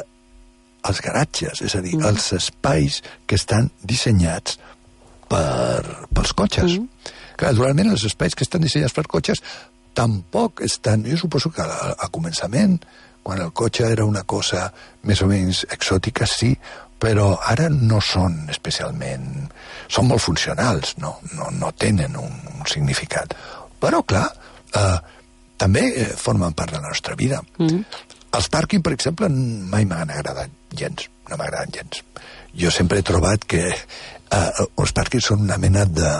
els 0.88 1.00
garatges, 1.04 1.62
és 1.62 1.76
a 1.78 1.82
dir, 1.84 1.94
mm. 1.96 2.08
els 2.10 2.32
espais 2.34 2.98
que 3.30 3.38
estan 3.38 3.70
dissenyats 3.86 4.58
per, 5.30 5.82
pels 6.10 6.34
cotxes. 6.38 6.78
Mm. 6.78 7.12
Que, 7.36 7.48
naturalment, 7.48 7.92
els 7.94 8.06
espais 8.08 8.34
que 8.34 8.44
estan 8.46 8.64
dissenyats 8.66 8.96
per 8.96 9.06
cotxes 9.10 9.42
tampoc 9.94 10.62
estan... 10.66 11.06
Jo 11.08 11.18
suposo 11.20 11.52
que 11.52 11.62
al, 11.64 11.72
al 11.92 12.10
començament, 12.14 12.78
quan 13.22 13.42
el 13.42 13.52
cotxe 13.54 13.86
era 13.92 14.06
una 14.08 14.24
cosa 14.28 14.68
més 15.08 15.22
o 15.22 15.28
menys 15.30 15.64
exòtica, 15.70 16.26
sí, 16.26 16.52
però 17.02 17.32
ara 17.50 17.68
no 17.72 18.00
són 18.04 18.44
especialment... 18.52 19.48
Són 19.92 20.08
molt 20.08 20.22
funcionals, 20.24 20.94
no, 21.02 21.16
no, 21.36 21.50
no 21.52 21.72
tenen 21.76 22.14
un, 22.16 22.32
un 22.54 22.68
significat. 22.70 23.34
Però, 23.82 24.00
clar, 24.08 24.24
eh, 24.78 24.98
també 25.60 25.82
eh, 25.90 26.06
formen 26.16 26.54
part 26.56 26.72
de 26.72 26.80
la 26.80 26.88
nostra 26.88 27.16
vida. 27.18 27.42
Mm. 27.58 27.82
Els 28.38 28.48
pàrquing, 28.48 28.80
per 28.84 28.94
exemple, 28.94 29.28
mai 29.28 29.84
m'han 29.88 30.14
agradat 30.14 30.54
gens, 30.78 31.08
no 31.28 31.36
m'agraden 31.36 31.74
gens. 31.74 32.00
Jo 32.56 32.72
sempre 32.72 33.00
he 33.00 33.06
trobat 33.06 33.44
que 33.48 33.66
eh, 33.68 34.64
els 34.80 34.94
pàrquings 34.96 35.28
són 35.32 35.44
una 35.44 35.58
mena 35.60 35.84
de, 35.84 36.14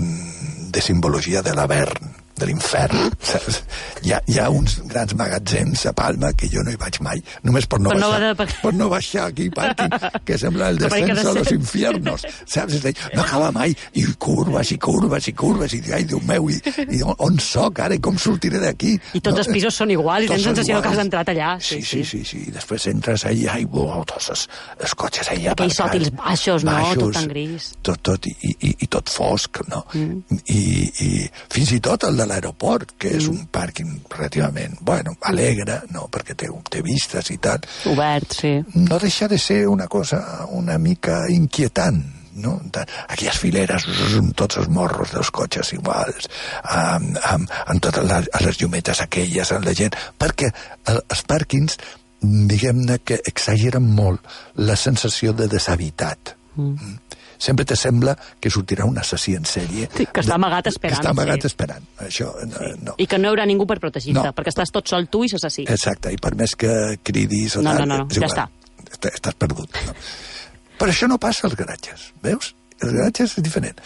mm, 0.00 0.70
de 0.72 0.82
simbologia 0.84 1.44
de 1.44 1.54
l'avern, 1.58 2.14
de 2.40 2.48
l'infern. 2.48 3.10
saps? 3.20 3.60
Hi 4.04 4.14
ha, 4.16 4.20
hi 4.26 4.38
ha 4.40 4.48
uns 4.50 4.78
grans 4.90 5.12
magatzems 5.18 5.84
a 5.90 5.92
Palma 5.96 6.32
que 6.32 6.48
jo 6.52 6.62
no 6.64 6.72
hi 6.72 6.78
vaig 6.80 6.98
mai, 7.04 7.20
només 7.46 7.66
per 7.70 7.78
no, 7.80 7.90
Per 7.92 8.00
no 8.00 8.08
baixar, 8.10 8.30
haver 8.32 8.46
de- 8.46 8.58
per 8.62 8.72
no 8.74 8.88
baixar 8.92 9.26
aquí 9.28 9.48
pàrquing, 9.54 9.92
que 10.24 10.38
sembla 10.40 10.70
el 10.72 10.78
descenso 10.82 11.20
a 11.20 11.24
los 11.24 11.34
descens. 11.42 11.60
infiernos, 11.60 12.24
saps? 12.46 12.74
És 12.80 12.82
dir, 12.86 12.94
no 13.14 13.22
acaba 13.22 13.50
mai, 13.52 13.74
i 13.94 14.04
curves, 14.18 14.72
i 14.72 14.78
curves, 14.78 15.28
i 15.28 15.32
curves, 15.36 15.74
i 15.76 15.82
ai, 15.92 16.04
Déu 16.10 16.18
meu, 16.26 16.48
i, 16.50 16.56
i 16.96 17.02
on, 17.04 17.38
soc 17.44 17.78
ara, 17.84 17.94
i 17.94 18.00
com 18.02 18.16
sortiré 18.18 18.58
d'aquí? 18.62 18.96
I 19.14 19.20
tots 19.20 19.38
els 19.44 19.48
pisos 19.52 19.76
són 19.76 19.90
iguals, 19.94 20.24
i 20.24 20.30
tens 20.32 20.42
sensació 20.48 20.80
que 20.82 20.88
has 20.94 20.98
entrat 21.04 21.28
allà. 21.30 21.52
Sí, 21.60 21.80
sí, 21.86 22.02
sí, 22.08 22.22
sí, 22.26 22.40
i 22.48 22.54
després 22.54 22.86
entres 22.90 23.24
allà 23.28 23.58
i 23.60 23.66
wow, 23.70 24.00
tots 24.08 24.30
els, 24.32 24.46
els 24.80 24.94
cotxes 24.98 25.28
allà 25.34 25.52
Aquells 25.52 25.76
sòtils 25.78 26.10
baixos, 26.16 26.64
no? 26.66 26.78
Tot 26.96 27.14
tan 27.18 27.28
gris. 27.30 27.70
Tot, 27.86 28.00
tot, 28.06 28.26
i, 28.26 28.54
i, 28.70 28.72
i 28.86 28.88
tot 28.90 29.10
fosc, 29.12 29.60
no? 29.70 29.84
Mm. 29.94 30.40
I, 30.50 30.60
I 31.04 31.10
fins 31.52 31.72
i 31.76 31.80
tot 31.84 32.08
el 32.08 32.16
de 32.18 32.26
l'aeroport, 32.30 32.94
que 33.00 33.12
és 33.18 33.26
un 33.30 33.42
pàrquing 33.52 33.98
relativament, 34.14 34.78
bueno, 34.86 35.16
alegre, 35.30 35.80
no? 35.94 36.06
Perquè 36.12 36.38
té, 36.38 36.48
té 36.70 36.84
vistes 36.86 37.32
i 37.34 37.38
tal, 37.42 37.66
Obert, 37.90 38.38
sí. 38.42 38.54
no 38.78 38.98
deixa 39.02 39.28
de 39.28 39.38
ser 39.38 39.66
una 39.68 39.88
cosa 39.90 40.22
una 40.56 40.78
mica 40.78 41.24
inquietant, 41.28 42.00
no? 42.40 42.56
Aquelles 43.08 43.38
fileres 43.38 43.86
amb 44.18 44.34
tots 44.38 44.60
els 44.60 44.70
morros 44.72 45.14
dels 45.14 45.30
cotxes 45.34 45.72
iguals, 45.76 46.30
amb, 46.62 47.18
amb, 47.32 47.50
amb 47.66 47.82
totes 47.82 48.06
les, 48.06 48.30
les 48.46 48.60
llumetes 48.62 49.02
aquelles, 49.04 49.52
amb 49.56 49.66
la 49.66 49.74
gent, 49.76 49.96
perquè 50.18 50.50
el, 50.92 51.02
els 51.02 51.24
pàrquings, 51.28 51.78
diguem-ne 52.20 53.00
que 53.04 53.20
exageren 53.26 53.86
molt 53.96 54.26
la 54.60 54.76
sensació 54.76 55.32
de 55.36 55.48
deshabitat. 55.48 56.36
Mm. 56.56 56.98
Sempre 57.40 57.64
te 57.64 57.74
sembla 57.80 58.12
que 58.38 58.50
sortirà 58.52 58.84
un 58.84 58.98
assassí 59.00 59.32
en 59.34 59.46
sèrie. 59.48 59.86
Sí, 59.96 60.04
que 60.12 60.20
està 60.20 60.34
amagat 60.36 60.66
esperant, 60.68 60.98
Que 60.98 61.06
està 61.06 61.14
amagat 61.14 61.40
sí. 61.40 61.48
esperant. 61.48 61.86
Això, 62.04 62.28
no, 62.50 62.66
no. 62.84 62.94
I 63.00 63.06
que 63.08 63.16
no 63.18 63.30
hi 63.30 63.32
haurà 63.32 63.46
ningú 63.48 63.64
per 63.66 63.78
protegir-te, 63.80 64.20
No. 64.28 64.34
perquè 64.36 64.52
estàs 64.52 64.70
tot 64.74 64.86
sol 64.92 65.08
tu 65.08 65.22
i 65.24 65.30
l'assassí. 65.32 65.64
Exacte, 65.72 66.12
i 66.12 66.18
per 66.20 66.34
més 66.36 66.52
que 66.54 66.98
cridis 67.02 67.56
o 67.56 67.62
No, 67.64 67.72
tal, 67.72 67.88
no, 67.88 67.96
no, 67.96 68.04
no, 68.04 68.08
ja 68.12 68.28
està. 68.28 68.44
Estàs, 68.90 69.14
estàs 69.22 69.38
perdut. 69.40 69.72
No? 69.86 69.94
Però 70.80 70.92
això 70.92 71.08
no 71.08 71.16
passa 71.18 71.46
als 71.48 71.56
garatges, 71.56 72.10
veus? 72.22 72.52
Els 72.82 72.92
garatges 72.92 73.38
és 73.38 73.44
diferent. 73.44 73.80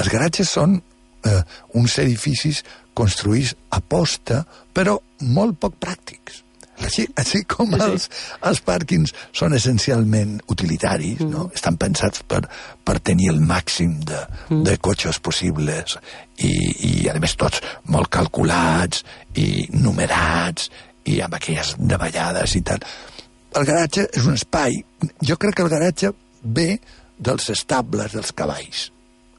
Els 0.00 0.08
garatges 0.12 0.50
són 0.56 0.78
eh, 0.80 1.42
uns 1.76 1.98
edificis 2.00 2.62
construïts 2.96 3.54
a 3.76 3.80
posta, 3.84 4.40
però 4.72 4.96
molt 5.20 5.58
poc 5.60 5.76
pràctics. 5.80 6.42
Així, 6.84 7.06
així 7.16 7.40
com 7.48 7.72
els, 7.78 8.08
els 8.44 8.60
pàrquings 8.64 9.14
són 9.36 9.56
essencialment 9.56 10.34
utilitaris, 10.52 11.22
mm. 11.22 11.30
no? 11.32 11.46
estan 11.56 11.78
pensats 11.80 12.24
per, 12.28 12.42
per 12.84 12.98
tenir 13.00 13.30
el 13.32 13.40
màxim 13.40 13.94
de, 14.04 14.20
mm. 14.50 14.62
de 14.66 14.76
cotxes 14.84 15.20
possibles 15.24 15.96
i, 16.36 16.50
i, 16.50 16.92
a 17.08 17.16
més, 17.22 17.36
tots 17.40 17.62
molt 17.92 18.10
calculats 18.12 19.06
i 19.40 19.66
numerats 19.72 20.68
i 21.08 21.20
amb 21.24 21.38
aquelles 21.38 21.74
davallades 21.78 22.58
i 22.58 22.62
tal. 22.66 22.84
El 23.56 23.64
garatge 23.64 24.08
és 24.12 24.28
un 24.28 24.36
espai... 24.36 24.76
Jo 25.24 25.38
crec 25.40 25.56
que 25.56 25.64
el 25.64 25.72
garatge 25.72 26.12
ve 26.42 26.76
dels 27.16 27.48
estables 27.54 28.12
dels 28.12 28.34
cavalls. 28.36 28.90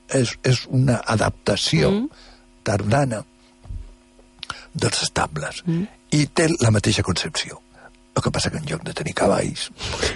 És, 0.08 0.34
és 0.48 0.64
una 0.74 1.02
adaptació 1.06 1.92
mm. 1.92 2.26
tardana 2.66 3.22
dels 4.78 5.02
estables 5.04 5.62
mm. 5.66 5.97
I 6.16 6.26
té 6.28 6.48
la 6.62 6.72
mateixa 6.72 7.04
concepció. 7.04 7.62
El 8.18 8.24
que 8.26 8.32
passa 8.34 8.50
que 8.50 8.58
en 8.58 8.66
lloc 8.66 8.82
de 8.82 8.96
tenir 8.98 9.14
cavalls, 9.14 9.68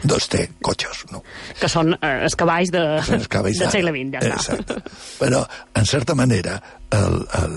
doncs 0.09 0.27
té 0.33 0.47
cotxes, 0.65 1.03
no? 1.11 1.21
Que 1.59 1.69
són 1.69 1.93
eh, 1.93 2.15
els 2.25 2.37
cavalls 2.39 2.71
de, 2.73 2.81
els 3.17 3.27
cavalls 3.29 3.59
del 3.59 3.67
d'ara. 3.67 3.75
segle 3.75 3.93
XX, 3.93 4.15
ja 4.15 4.23
està. 4.23 4.57
Exacte. 4.57 4.95
Però, 5.19 5.43
en 5.77 5.85
certa 5.85 6.17
manera, 6.17 6.57
el, 6.97 7.19
el, 7.43 7.55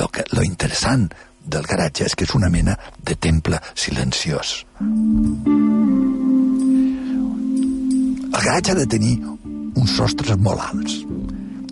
lo, 0.00 0.08
que, 0.10 0.26
lo 0.34 0.42
interessant 0.42 1.06
del 1.46 1.62
garatge 1.62 2.08
és 2.08 2.18
que 2.18 2.26
és 2.26 2.34
una 2.34 2.50
mena 2.50 2.74
de 2.98 3.14
temple 3.14 3.62
silenciós. 3.78 4.64
garatge 8.46 8.72
ha 8.72 8.78
de 8.78 8.86
tenir 8.86 9.16
uns 9.76 9.96
sostres 9.98 10.38
molt 10.38 10.62
alts. 10.62 11.00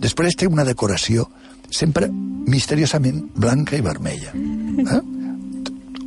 Després 0.03 0.35
té 0.37 0.47
una 0.47 0.65
decoració 0.67 1.25
sempre 1.71 2.09
misteriosament 2.11 3.23
blanca 3.35 3.77
i 3.77 3.83
vermella. 3.85 4.33
Eh? 4.35 4.99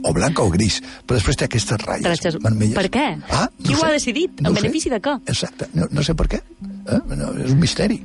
O 0.08 0.14
blanca 0.16 0.42
o 0.42 0.50
gris, 0.50 0.80
però 1.06 1.18
després 1.20 1.36
té 1.38 1.44
aquestes 1.46 1.80
ratlles 1.84 2.06
Traches... 2.22 2.38
vermelles. 2.42 2.76
Per 2.78 2.88
què? 2.94 3.06
Ah, 3.30 3.46
Qui 3.62 3.76
ho 3.76 3.84
ha 3.84 3.92
decidit? 3.92 4.40
No 4.40 4.50
en 4.50 4.56
sé. 4.56 4.62
benefici 4.62 4.92
de 4.92 5.00
què? 5.04 5.16
Exacte, 5.28 5.68
no, 5.76 5.86
no 5.92 6.02
sé 6.06 6.14
per 6.18 6.26
què. 6.32 6.40
Eh? 6.40 7.00
No, 7.14 7.32
és 7.44 7.52
un 7.52 7.60
misteri. 7.60 8.00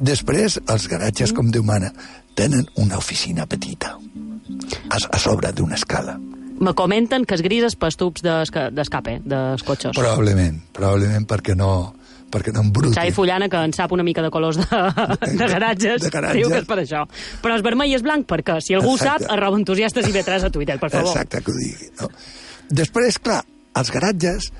Després, 0.00 0.58
els 0.72 0.86
garatges, 0.88 1.32
com 1.36 1.50
Déu 1.52 1.62
mana, 1.66 1.90
tenen 2.38 2.66
una 2.80 2.96
oficina 2.98 3.44
petita 3.46 3.94
a, 3.96 4.96
a 4.96 5.18
sobre 5.20 5.52
d'una 5.52 5.76
escala. 5.76 6.16
Me 6.60 6.72
comenten 6.76 7.24
que 7.24 7.36
és 7.36 7.42
grises 7.44 7.76
pels 7.80 7.96
tubs 8.00 8.20
d'esca- 8.24 8.68
d'escape 8.72 9.18
dels 9.24 9.62
cotxes. 9.64 9.94
Probablement, 9.96 10.58
probablement 10.76 11.24
perquè 11.28 11.54
no, 11.56 11.94
perquè 12.32 12.54
no 12.54 12.64
embruti. 12.64 12.94
Xavi 12.96 13.12
Fullana, 13.14 13.48
que 13.52 13.60
en 13.66 13.74
sap 13.76 13.92
una 13.96 14.04
mica 14.06 14.22
de 14.24 14.30
colors 14.32 14.60
de, 14.60 14.66
de 15.40 15.48
garatges, 15.50 16.06
De 16.06 16.24
diu 16.38 16.50
que 16.50 16.62
és 16.62 16.68
per 16.68 16.80
això. 16.82 17.04
Però 17.42 17.56
és 17.58 17.64
vermell 17.66 17.90
i 17.90 17.96
és 17.98 18.04
blanc 18.06 18.28
perquè, 18.30 18.60
si 18.64 18.76
algú 18.78 18.94
Exacte. 18.96 19.26
sap, 19.26 19.36
arroba 19.36 19.58
entusiastes 19.60 20.08
i 20.08 20.14
B3 20.14 20.48
a 20.48 20.52
Twitter, 20.54 20.78
per 20.82 20.92
favor. 20.94 21.12
Exacte, 21.12 21.42
que 21.44 21.52
ho 21.52 21.58
digui. 21.58 21.90
No? 22.00 22.10
Després, 22.80 23.18
clar, 23.22 23.40
els 23.80 23.90
garatges, 23.94 24.50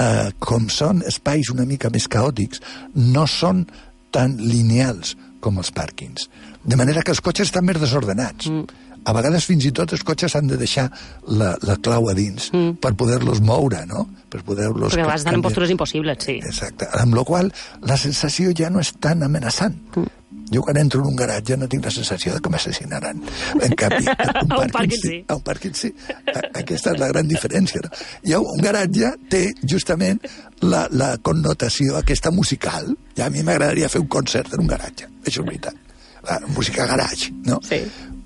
eh, 0.00 0.28
com 0.38 0.68
són 0.72 1.02
espais 1.06 1.50
una 1.52 1.66
mica 1.68 1.90
més 1.92 2.06
caòtics, 2.10 2.62
no 2.94 3.26
són 3.30 3.66
tan 4.14 4.36
lineals 4.40 5.16
com 5.40 5.58
els 5.58 5.72
pàrquings. 5.72 6.28
De 6.62 6.76
manera 6.76 7.02
que 7.02 7.14
els 7.14 7.22
cotxes 7.24 7.48
estan 7.48 7.64
més 7.64 7.80
desordenats. 7.80 8.50
Mm. 8.50 8.88
A 9.04 9.14
vegades, 9.16 9.46
fins 9.48 9.64
i 9.64 9.72
tot, 9.72 9.92
els 9.96 10.02
cotxes 10.04 10.34
han 10.36 10.46
de 10.50 10.58
deixar 10.60 10.86
la, 11.28 11.54
la 11.64 11.76
clau 11.80 12.10
a 12.10 12.14
dins 12.14 12.50
mm. 12.52 12.78
per 12.84 12.92
poder-los 13.00 13.40
moure, 13.40 13.84
no? 13.88 14.06
Per 14.30 14.42
poder-los... 14.46 14.92
Perquè 14.92 15.02
a 15.02 15.08
vegades 15.08 15.24
estan 15.24 15.38
en 15.38 15.44
postures 15.46 15.72
impossibles, 15.72 16.18
sí. 16.26 16.36
Exacte. 16.44 16.88
Amb 17.00 17.16
la 17.16 17.24
qual 17.24 17.48
la 17.88 17.96
sensació 18.00 18.52
ja 18.56 18.68
no 18.70 18.82
és 18.84 18.92
tan 19.00 19.22
amenaçant. 19.26 19.78
Mm. 19.96 20.16
Jo 20.50 20.64
quan 20.66 20.80
entro 20.80 20.98
en 21.00 21.06
un 21.12 21.14
garatge 21.14 21.54
no 21.56 21.68
tinc 21.70 21.84
la 21.86 21.92
sensació 21.94 22.32
de 22.34 22.40
que 22.42 22.50
m'assassinaran. 22.50 23.20
En 23.62 23.74
canvi, 23.78 24.02
a 24.10 24.40
un, 24.42 24.54
un 24.58 24.72
pàrquing, 24.74 24.96
sí. 24.98 25.08
sí. 25.08 25.18
A 25.30 25.36
un 25.38 25.44
pàrquing 25.46 25.76
sí. 25.78 25.92
A- 26.34 26.42
Aquesta 26.62 26.94
és 26.96 26.98
la 26.98 27.08
gran 27.12 27.28
diferència. 27.30 27.84
No? 27.86 27.90
I 28.26 28.34
un 28.40 28.64
garatge 28.64 29.12
té 29.30 29.44
justament 29.62 30.18
la, 30.66 30.88
la 30.90 31.12
connotació 31.22 31.94
aquesta 32.00 32.34
musical. 32.34 32.90
Ja 33.16 33.28
a 33.30 33.32
mi 33.32 33.46
m'agradaria 33.46 33.88
fer 33.92 34.02
un 34.02 34.10
concert 34.10 34.52
en 34.58 34.66
un 34.66 34.70
garatge. 34.74 35.06
Això 35.22 35.44
és 35.44 35.46
veritat. 35.46 35.78
La 36.26 36.36
música 36.52 36.84
garage, 36.84 37.30
no? 37.46 37.60
Sí. 37.64 37.78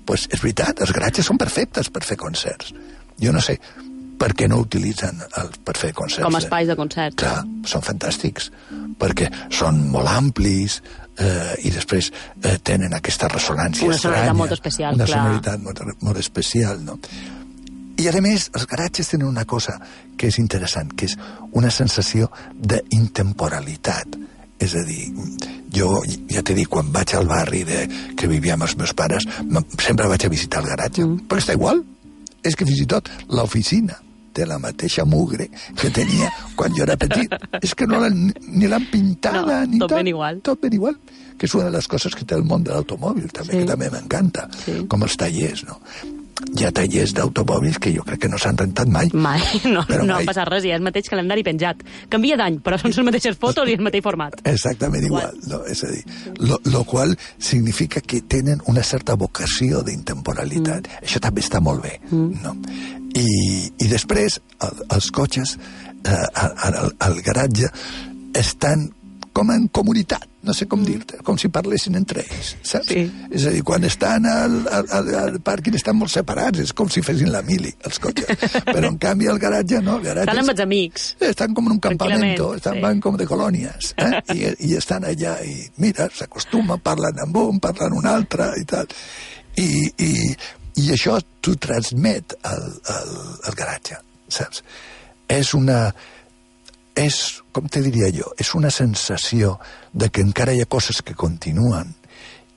Pues 0.05 0.27
és 0.31 0.41
veritat, 0.41 0.81
els 0.85 0.93
garatges 0.95 1.27
són 1.29 1.39
perfectes 1.41 1.89
per 1.89 2.03
fer 2.05 2.17
concerts. 2.21 2.73
Jo 3.21 3.33
no 3.33 3.41
sé 3.41 3.57
per 4.19 4.31
què 4.37 4.47
no 4.47 4.59
utilitzen 4.63 5.19
els 5.25 5.59
per 5.65 5.75
fer 5.77 5.91
concerts. 5.95 6.23
Com 6.25 6.37
eh? 6.37 6.43
espais 6.43 6.69
de 6.69 6.75
concert. 6.79 7.17
Clar, 7.19 7.41
són 7.67 7.83
fantàstics, 7.85 8.51
perquè 8.99 9.29
són 9.53 9.81
molt 9.91 10.11
amplis 10.11 10.79
eh, 11.19 11.55
i 11.67 11.71
després 11.75 12.11
eh, 12.11 12.57
tenen 12.63 12.95
aquesta 12.95 13.29
ressonància 13.31 13.87
Una 13.87 13.97
sonoritat 13.97 14.21
estranya, 14.21 14.37
molt 14.39 14.55
especial, 14.55 14.99
Una 14.99 15.09
clar. 15.09 15.23
sonoritat 15.23 15.65
molt, 15.65 15.83
molt 16.01 16.21
especial, 16.21 16.83
no? 16.85 16.99
I, 17.95 18.09
a 18.11 18.19
més, 18.19 18.49
els 18.51 18.65
garatges 18.67 19.13
tenen 19.13 19.29
una 19.29 19.45
cosa 19.47 19.77
que 20.19 20.27
és 20.27 20.39
interessant, 20.41 20.89
que 20.99 21.07
és 21.07 21.15
una 21.55 21.71
sensació 21.71 22.27
d'intemporalitat. 22.55 24.17
És 24.63 24.75
a 24.75 24.83
dir, 24.87 25.09
jo 25.75 25.89
ja 26.31 26.41
t'he 26.41 26.55
dit, 26.55 26.67
quan 26.71 26.87
vaig 26.95 27.15
al 27.17 27.27
barri 27.27 27.63
de, 27.67 27.83
que 28.15 28.29
vivia 28.31 28.55
amb 28.55 28.63
els 28.67 28.77
meus 28.79 28.93
pares, 28.95 29.27
sempre 29.83 30.07
vaig 30.07 30.25
a 30.25 30.31
visitar 30.31 30.63
el 30.63 30.71
garatge, 30.71 31.03
mm. 31.03 31.27
però 31.27 31.41
està 31.43 31.57
igual. 31.57 31.83
És 32.45 32.55
que 32.55 32.65
fins 32.67 32.81
i 32.83 32.87
tot 32.89 33.09
l'oficina 33.33 33.97
té 34.35 34.45
la 34.45 34.57
mateixa 34.59 35.05
mugre 35.07 35.47
que 35.79 35.89
tenia 35.95 36.29
quan 36.59 36.73
jo 36.75 36.83
era 36.83 36.97
petit. 36.99 37.31
És 37.63 37.73
que 37.75 37.87
no 37.87 38.01
l'han, 38.03 38.33
ni 38.51 38.67
l'han 38.67 38.83
pintada, 38.91 39.61
No, 39.63 39.71
ni 39.71 39.79
tot 39.79 39.95
ben 39.95 40.11
igual. 40.11 40.41
Tot 40.43 40.61
ben 40.61 40.75
igual. 40.75 40.97
Que 41.39 41.47
és 41.47 41.55
una 41.55 41.69
de 41.69 41.75
les 41.77 41.87
coses 41.91 42.15
que 42.15 42.27
té 42.27 42.35
el 42.35 42.43
món 42.47 42.63
de 42.63 42.71
l'automòbil, 42.75 43.31
també, 43.31 43.53
Sí. 43.53 43.63
que 43.63 43.71
també 43.71 43.89
m'encanta. 43.91 44.47
Sí. 44.65 44.75
Com 44.91 45.03
els 45.07 45.15
tallers, 45.19 45.63
no? 45.67 45.79
Hi 46.35 46.65
ha 46.67 46.71
tallers 46.75 47.13
d'automòbils 47.15 47.77
que 47.79 47.93
jo 47.95 48.03
crec 48.03 48.25
que 48.25 48.29
no 48.31 48.37
s'han 48.41 48.57
rentat 48.59 48.89
mai. 48.91 49.07
Mai, 49.13 49.39
no, 49.75 49.85
Però 49.87 50.03
no 50.03 50.17
mai. 50.17 50.25
ha 50.25 50.27
passat 50.27 50.49
res, 50.51 50.65
i 50.67 50.73
és 50.73 50.79
el 50.79 50.83
mateix 50.83 51.07
calendari 51.11 51.45
penjat. 51.47 51.83
Canvia 52.11 52.35
d'any, 52.39 52.59
però 52.65 52.79
són 52.81 52.91
les 52.91 53.07
mateixes 53.07 53.39
fotos 53.39 53.71
i 53.71 53.77
el 53.77 53.85
mateix 53.85 54.03
format. 54.03 54.35
Exactament 54.51 55.07
igual, 55.07 55.39
no? 55.47 55.61
és 55.71 55.83
a 55.87 55.93
dir, 55.93 56.03
lo, 56.43 56.59
lo 56.67 56.83
qual 56.83 57.15
significa 57.39 58.03
que 58.03 58.19
tenen 58.21 58.59
una 58.71 58.83
certa 58.83 59.15
vocació 59.15 59.79
d'intemporalitat. 59.87 60.91
Mm. 60.91 61.07
Això 61.07 61.23
també 61.23 61.45
està 61.45 61.63
molt 61.63 61.85
bé, 61.87 61.95
mm. 62.11 62.43
no? 62.43 62.55
I, 63.15 63.29
i 63.79 63.87
després, 63.87 64.41
el, 64.67 64.83
els 64.91 65.09
cotxes 65.15 65.55
eh, 65.55 66.11
al, 66.11 66.51
al, 66.67 66.91
al 67.07 67.19
garatge 67.23 67.71
estan 68.35 68.89
com 69.35 69.51
en 69.51 69.65
comunitat, 69.75 70.23
no 70.47 70.53
sé 70.55 70.67
com 70.71 70.83
dir-te, 70.85 71.17
com 71.27 71.35
si 71.41 71.49
parlessin 71.51 71.97
entre 71.99 72.23
ells, 72.23 72.53
saps? 72.63 72.87
Sí. 72.87 73.01
És 73.35 73.47
a 73.49 73.51
dir, 73.51 73.63
quan 73.67 73.83
estan 73.87 74.27
al, 74.29 74.55
al, 74.71 75.09
al, 75.19 75.39
pàrquing 75.43 75.75
estan 75.75 75.97
molt 75.99 76.13
separats, 76.13 76.61
és 76.63 76.71
com 76.77 76.87
si 76.91 77.03
fessin 77.03 77.33
la 77.33 77.41
mili, 77.43 77.73
els 77.89 77.99
cotxes. 77.99 78.31
Però, 78.69 78.87
en 78.87 78.99
canvi, 79.01 79.27
al 79.31 79.41
garatge 79.41 79.81
no, 79.83 79.97
el 79.99 80.07
garatge... 80.07 80.29
Estan 80.29 80.43
amb 80.45 80.53
els 80.55 80.63
amics. 80.63 81.09
están 81.19 81.53
como 81.57 81.69
en 81.69 81.75
un 81.75 81.83
campamento, 81.83 82.15
Tranquilament, 82.15 82.57
están, 82.61 82.79
sí. 82.79 82.85
van 82.87 83.03
como 83.03 83.17
de 83.17 83.27
colonias, 83.27 83.93
¿eh? 83.97 84.23
y, 84.33 84.71
y 84.71 84.75
están 84.75 85.03
allá 85.03 85.37
y 85.43 85.67
mira, 85.83 86.07
s'acostumen, 86.15 86.79
parlen 86.79 87.19
amb 87.27 87.43
un, 87.43 87.59
parlen 87.59 87.99
un 87.99 88.07
altre 88.07 88.53
i 88.61 88.65
tal. 88.69 88.87
I, 89.59 89.69
i, 89.99 90.11
i 90.79 90.89
això 90.95 91.19
t'ho 91.43 91.59
transmet 91.59 92.39
al, 92.47 92.67
al, 92.95 93.15
al 93.49 93.63
garatge, 93.63 93.99
saps? 94.31 94.63
És 95.27 95.53
una... 95.57 95.89
És, 96.95 97.41
com 97.51 97.67
te 97.67 97.81
diria 97.83 98.07
jo, 98.15 98.31
és 98.39 98.53
una 98.55 98.71
sensació 98.71 99.57
de 99.91 100.09
que 100.09 100.23
encara 100.23 100.53
hi 100.55 100.61
ha 100.63 100.69
coses 100.71 101.01
que 101.03 101.15
continuen 101.17 101.91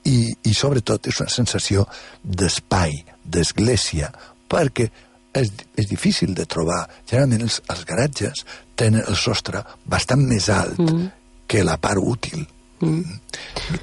i, 0.07 0.31
i 0.31 0.53
sobretot 0.55 1.09
és 1.11 1.19
una 1.19 1.31
sensació 1.33 1.85
d'espai, 2.23 2.95
d'església, 3.23 4.11
perquè 4.49 4.87
és, 5.35 5.51
és 5.75 5.89
difícil 5.89 6.33
de 6.37 6.45
trobar. 6.49 6.85
Generalment 7.09 7.45
els, 7.47 7.59
els 7.69 7.83
garatges 7.89 8.45
tenen 8.79 9.03
el 9.05 9.17
sostre 9.19 9.63
bastant 9.85 10.23
més 10.25 10.49
alt 10.53 10.79
mm. 10.79 11.11
que 11.49 11.65
la 11.67 11.77
part 11.81 12.01
útil. 12.01 12.45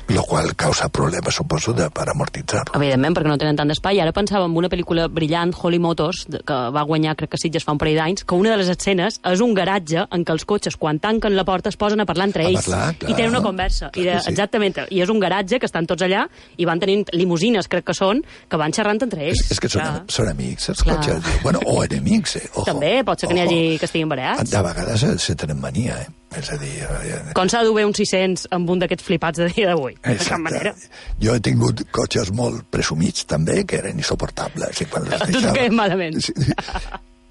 Lo 0.08 0.22
qual 0.24 0.54
causa 0.56 0.88
problemes, 0.88 1.34
suposo, 1.34 1.72
de, 1.72 1.88
per 1.90 2.08
amortitzar-lo. 2.10 2.74
Evidentment, 2.78 3.14
perquè 3.16 3.28
no 3.30 3.36
tenen 3.38 3.56
tant 3.58 3.68
d'espai. 3.70 4.00
Ara 4.02 4.12
pensava 4.16 4.46
en 4.48 4.54
una 4.56 4.70
pel·lícula 4.72 5.06
brillant, 5.12 5.52
Holly 5.54 5.78
Motors, 5.82 6.24
que 6.46 6.56
va 6.74 6.82
guanyar, 6.88 7.14
crec 7.18 7.30
que 7.34 7.40
Sitges 7.40 7.64
fa 7.66 7.74
un 7.76 7.80
parell 7.82 7.98
d'anys, 8.00 8.24
que 8.24 8.34
una 8.38 8.50
de 8.54 8.58
les 8.62 8.70
escenes 8.72 9.20
és 9.22 9.42
un 9.44 9.54
garatge 9.54 10.06
en 10.10 10.24
què 10.24 10.32
els 10.34 10.44
cotxes, 10.48 10.76
quan 10.80 10.98
tanquen 11.02 11.36
la 11.36 11.44
porta, 11.44 11.68
es 11.68 11.76
posen 11.76 12.00
a 12.00 12.06
parlar 12.08 12.28
entre 12.30 12.46
A 12.46 12.48
ells. 12.50 12.64
parlar, 12.66 12.96
clar. 12.98 13.10
I 13.10 13.14
tenen 13.14 13.30
una 13.34 13.42
conversa. 13.44 13.90
I 13.94 14.04
de, 14.08 14.18
sí. 14.20 14.30
Exactament. 14.32 14.80
I 14.90 15.00
és 15.04 15.12
un 15.12 15.20
garatge 15.20 15.60
que 15.60 15.66
estan 15.68 15.86
tots 15.86 16.02
allà 16.02 16.26
i 16.56 16.64
van 16.68 16.80
tenint 16.80 17.06
limusines, 17.12 17.68
crec 17.68 17.84
que 17.86 17.94
són, 17.94 18.22
que 18.48 18.56
van 18.60 18.72
xerrant 18.72 19.02
entre 19.02 19.28
ells. 19.28 19.44
És, 19.46 19.52
és 19.56 19.60
que 19.60 19.68
són, 19.68 19.82
Clar. 19.82 20.04
són 20.08 20.28
amics, 20.32 20.68
els 20.72 20.82
Clar. 20.82 20.96
cotxes. 20.96 21.42
Bueno, 21.42 21.60
o 21.66 21.82
enemics, 21.84 22.36
eh? 22.36 22.48
Ojo, 22.54 22.64
També, 22.72 23.02
pot 23.04 23.20
ser 23.20 23.28
que 23.28 23.34
n'hi 23.34 23.44
hagi 23.46 23.78
que 23.78 23.86
estiguin 23.86 24.08
barallats. 24.08 24.50
De 24.50 24.62
vegades 24.62 25.00
se, 25.00 25.18
se 25.18 25.34
tenen 25.36 25.60
mania, 25.60 26.00
eh? 26.02 26.08
És 26.36 26.48
a 26.52 26.56
dir... 26.60 26.72
eh, 26.82 27.18
Com 27.38 27.48
s'ha 27.48 27.60
de 27.62 27.68
dur 27.70 27.76
bé 27.78 27.84
un 27.86 27.94
600 27.96 28.48
amb 28.56 28.68
un 28.74 28.80
d'aquests 28.82 29.06
flipats 29.06 29.38
de 29.38 29.46
dia 29.54 29.68
d'avui? 29.70 29.94
De 30.02 30.16
cap 30.26 30.40
manera. 30.42 30.72
Jo 31.22 31.36
he 31.36 31.40
tingut 31.40 31.84
cotxes 31.94 32.32
molt 32.34 32.64
presumits, 32.74 33.24
també, 33.30 33.62
que 33.64 33.78
eren 33.78 33.98
insuportables. 34.02 34.80
I 34.82 34.88
quan 34.90 35.06
les 35.08 35.20
tu 35.26 35.30
deixava- 35.32 35.52
te 35.54 35.60
quedes 35.62 35.76
malament. 35.78 36.18
Sí. 36.26 36.34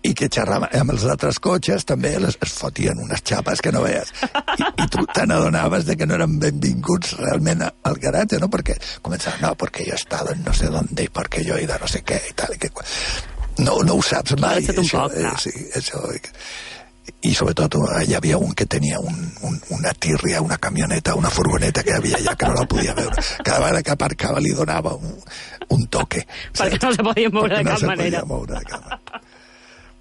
I 0.06 0.12
que 0.14 0.28
xerraven 0.30 0.70
amb 0.78 0.92
els 0.94 1.04
altres 1.10 1.40
cotxes 1.42 1.84
també 1.90 2.12
les, 2.22 2.36
es 2.46 2.52
fotien 2.54 3.00
unes 3.02 3.24
xapes 3.26 3.62
que 3.66 3.72
no 3.74 3.82
veies. 3.82 4.12
I, 4.54 4.68
i 4.84 4.90
tu 4.94 5.02
te 5.10 5.24
n'adonaves 5.26 5.88
de 5.88 5.96
que 5.98 6.06
no 6.06 6.14
eren 6.20 6.36
benvinguts 6.42 7.16
realment 7.18 7.64
al 7.66 7.98
garatge, 8.04 8.38
no? 8.42 8.48
Perquè 8.54 8.76
començaven, 9.02 9.42
no, 9.42 9.56
perquè 9.58 9.88
jo 9.90 9.96
he 9.98 10.02
estado 10.02 10.32
en 10.36 10.44
no 10.46 10.54
sé 10.54 10.70
dónde, 10.70 11.08
i 11.08 11.10
perquè 11.10 11.42
jo 11.48 11.58
he 11.58 11.66
de 11.66 11.80
no 11.82 11.90
sé 11.90 12.04
què, 12.06 12.22
i 12.30 12.36
tal, 12.38 12.54
i 12.54 12.62
que... 12.62 12.70
No, 13.66 13.80
no 13.88 13.96
ho 13.98 14.02
saps 14.04 14.36
mai. 14.38 14.62
Això, 14.62 15.06
poc, 15.08 15.14
eh, 15.18 15.34
sí, 15.42 15.54
això... 15.80 16.06
I 17.26 17.34
sobretot 17.38 17.78
eh, 17.80 18.04
hi 18.08 18.15
havia 18.18 18.38
un 18.41 18.54
que 18.58 18.65
tenia 18.70 19.00
un, 19.00 19.15
un, 19.46 19.60
una 19.78 19.94
tírria, 19.94 20.41
una 20.41 20.58
camioneta, 20.58 21.15
una 21.15 21.30
furgoneta 21.30 21.84
que 21.86 21.94
havia 21.94 22.18
allà 22.18 22.36
que 22.36 22.50
no 22.50 22.58
la 22.58 22.68
podia 22.70 22.94
veure. 22.98 23.24
Cada 23.44 23.60
vegada 23.60 23.84
que 23.84 23.96
aparcava 23.96 24.41
li 24.41 24.54
donava 24.58 24.96
un, 24.96 25.15
un 25.70 25.88
toque. 25.88 26.26
Perquè 26.58 26.82
no 26.82 26.94
se 26.94 27.06
podia 27.06 27.32
moure 27.34 27.56
de 27.56 27.62
Perquè 27.62 27.70
no 27.70 27.76
cap 27.76 27.84
se 27.86 27.91
manera. 27.94 28.26
Moure 28.30 28.60
de 28.60 28.70
cap 28.70 28.86
manera. 28.89 29.24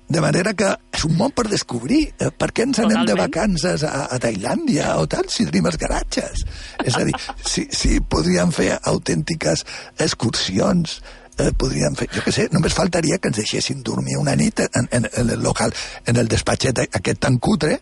De 0.07 0.21
manera 0.21 0.53
que 0.53 0.69
és 0.93 1.05
un 1.09 1.15
món 1.17 1.33
per 1.33 1.47
descobrir. 1.49 2.03
Eh, 2.21 2.29
Per 2.29 2.51
què 2.53 2.67
ens 2.69 2.79
anem 2.85 3.07
de 3.09 3.17
vacances 3.17 3.87
a, 3.89 4.05
a 4.13 4.19
Tailàndia 4.21 4.99
o 5.01 5.07
tal 5.09 5.31
si 5.33 5.47
tenim 5.49 5.71
els 5.71 5.79
garatges? 5.81 6.45
És 6.85 6.99
a 7.01 7.05
dir, 7.09 7.15
si, 7.41 7.65
si 7.73 7.97
podríem 8.01 8.53
fer 8.53 8.75
autèntiques 8.93 9.65
excursions, 10.05 10.99
eh, 11.39 11.51
podríem 11.59 11.97
fer, 11.99 12.09
jo 12.15 12.25
què 12.25 12.33
sé, 12.35 12.49
només 12.53 12.77
faltaria 12.77 13.19
que 13.19 13.31
ens 13.33 13.41
deixessin 13.43 13.83
dormir 13.87 14.19
una 14.21 14.37
nit 14.39 14.65
en, 14.67 14.89
en, 14.91 15.09
en 15.11 15.31
el 15.37 15.43
local, 15.43 15.75
en 16.07 16.21
el 16.21 16.29
despatxet 16.29 16.85
aquest 16.87 17.23
tan 17.27 17.39
cutre, 17.39 17.79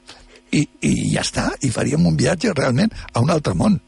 i, 0.52 0.66
i 0.84 0.92
ja 1.14 1.24
està, 1.24 1.48
i 1.64 1.72
faríem 1.72 2.06
un 2.06 2.16
viatge 2.16 2.52
realment 2.52 2.92
a 3.12 3.24
un 3.24 3.32
altre 3.32 3.56
món. 3.56 3.80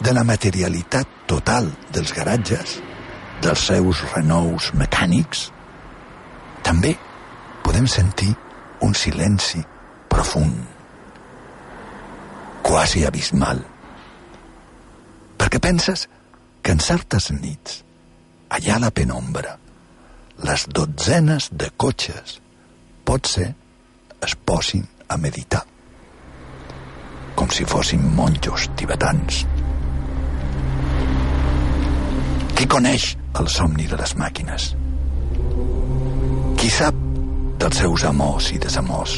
de 0.00 0.12
la 0.16 0.24
materialitat 0.24 1.08
total 1.28 1.68
dels 1.92 2.12
garatges, 2.16 2.78
dels 3.44 3.64
seus 3.70 4.00
renous 4.14 4.70
mecànics, 4.74 5.50
també 6.66 6.94
podem 7.64 7.86
sentir 7.88 8.30
un 8.86 8.94
silenci 8.94 9.62
profund, 10.10 10.56
quasi 12.62 13.04
abismal. 13.06 13.62
Perquè 15.40 15.60
penses 15.62 16.06
que 16.62 16.76
en 16.76 16.80
certes 16.84 17.30
nits, 17.36 17.80
allà 18.50 18.76
a 18.76 18.84
la 18.86 18.92
penombra, 18.94 19.56
les 20.44 20.68
dotzenes 20.68 21.50
de 21.52 21.72
cotxes 21.76 22.38
potser 23.04 23.50
es 24.20 24.36
posin 24.46 24.86
a 25.08 25.16
meditar 25.20 25.64
com 27.40 27.48
si 27.48 27.64
fossin 27.64 28.02
monjos 28.16 28.66
tibetans. 28.76 29.44
Qui 32.52 32.68
coneix 32.68 33.14
el 33.40 33.48
somni 33.48 33.88
de 33.88 33.96
les 33.96 34.12
màquines? 34.20 34.74
Sap 36.70 36.96
dels 37.60 37.80
seus 37.82 38.04
amors 38.08 38.50
i 38.54 38.58
desamors? 38.62 39.16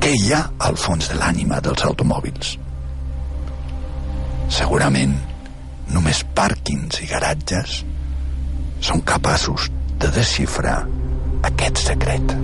Què 0.00 0.12
hi 0.16 0.30
ha 0.34 0.40
al 0.66 0.76
fons 0.80 1.08
de 1.10 1.16
l'ànima 1.18 1.60
dels 1.64 1.84
automòbils? 1.88 2.52
Segurament 4.60 5.16
només 5.94 6.22
pàrquings 6.36 7.00
i 7.04 7.08
garatges 7.10 7.80
són 8.86 9.02
capaços 9.12 9.68
de 10.00 10.10
desxifrar 10.14 10.78
aquest 11.50 11.82
secret. 11.88 12.36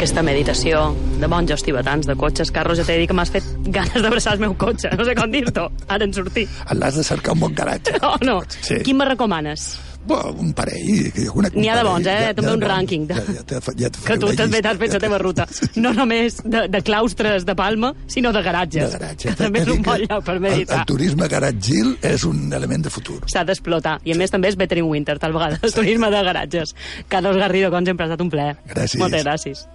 Aquesta 0.00 0.22
meditació 0.24 0.94
de 1.20 1.28
monjos 1.28 1.60
tibetans, 1.62 2.06
de 2.08 2.14
cotxes, 2.16 2.48
Carlos, 2.56 2.78
ja 2.80 2.86
t'he 2.88 2.96
dit 3.02 3.10
que 3.10 3.16
m'has 3.16 3.28
fet 3.34 3.44
ganes 3.68 4.00
d'abraçar 4.00 4.32
el 4.38 4.40
meu 4.46 4.54
cotxe. 4.56 4.88
No 4.96 5.04
sé 5.04 5.12
com 5.18 5.28
dir-t'ho, 5.28 5.66
ara 5.92 6.06
en 6.08 6.14
sortir. 6.16 6.46
L'has 6.72 6.96
de 6.96 7.04
cercar 7.04 7.34
un 7.36 7.40
bon 7.44 7.52
garatge. 7.54 7.98
No, 8.00 8.14
no. 8.24 8.38
Sí. 8.64 8.78
Quin 8.86 8.96
me 8.96 9.04
recomanes? 9.04 9.74
Bueno, 10.08 10.30
un 10.40 10.54
parell. 10.56 11.12
que 11.12 11.26
jo 11.26 11.34
conec 11.36 11.52
un 11.54 11.60
N'hi 11.60 11.68
ha 11.68 11.74
de 11.76 11.82
bons, 11.84 12.06
eh? 12.08 12.14
Ja- 12.30 12.34
També 12.34 12.48
ja 12.48 12.54
un 12.56 12.62
rànquing. 12.64 13.02
De... 13.10 13.14
Ja, 13.14 13.34
ja, 13.50 13.60
ja 13.76 13.90
que 14.06 14.16
tu 14.18 14.30
també 14.32 14.62
t'has 14.64 14.78
fet 14.80 14.94
ja 14.94 14.96
la 14.96 15.02
teva 15.04 15.18
te- 15.18 15.22
ruta. 15.22 15.46
No 15.84 15.92
només 15.92 16.38
de, 16.42 16.62
de 16.72 16.80
claustres 16.82 17.44
de 17.44 17.54
Palma, 17.54 17.92
sinó 18.08 18.32
de 18.32 18.40
garatges. 18.42 18.86
De 18.88 18.98
garatge. 18.98 19.28
Que 19.28 19.34
també 19.36 19.60
és 19.60 19.68
un 19.68 19.82
bon 19.84 20.00
lloc 20.00 20.24
per 20.24 20.38
El, 20.38 20.40
meditar. 20.40 20.78
el 20.80 20.86
turisme 20.88 21.28
garatgil 21.28 21.98
és 22.00 22.24
un 22.24 22.48
element 22.56 22.88
de 22.88 22.90
futur. 22.90 23.18
S'ha 23.28 23.44
d'explotar. 23.44 23.98
I 24.08 24.16
a 24.16 24.16
més 24.16 24.32
també 24.32 24.48
és 24.48 24.56
better 24.56 24.78
in 24.80 24.88
winter, 24.88 25.18
tal 25.20 25.36
vegada. 25.36 25.60
El 25.60 25.74
turisme 25.76 26.08
de 26.10 26.22
garatges. 26.30 26.72
Carlos 27.06 27.36
Garrido, 27.36 27.68
com 27.70 27.84
sempre, 27.84 28.06
ha 28.06 28.08
estat 28.08 28.24
un 28.24 28.30
plaer. 28.32 28.56
Gràcies. 28.72 28.96
Moltes 29.04 29.22
gràcies. 29.28 29.66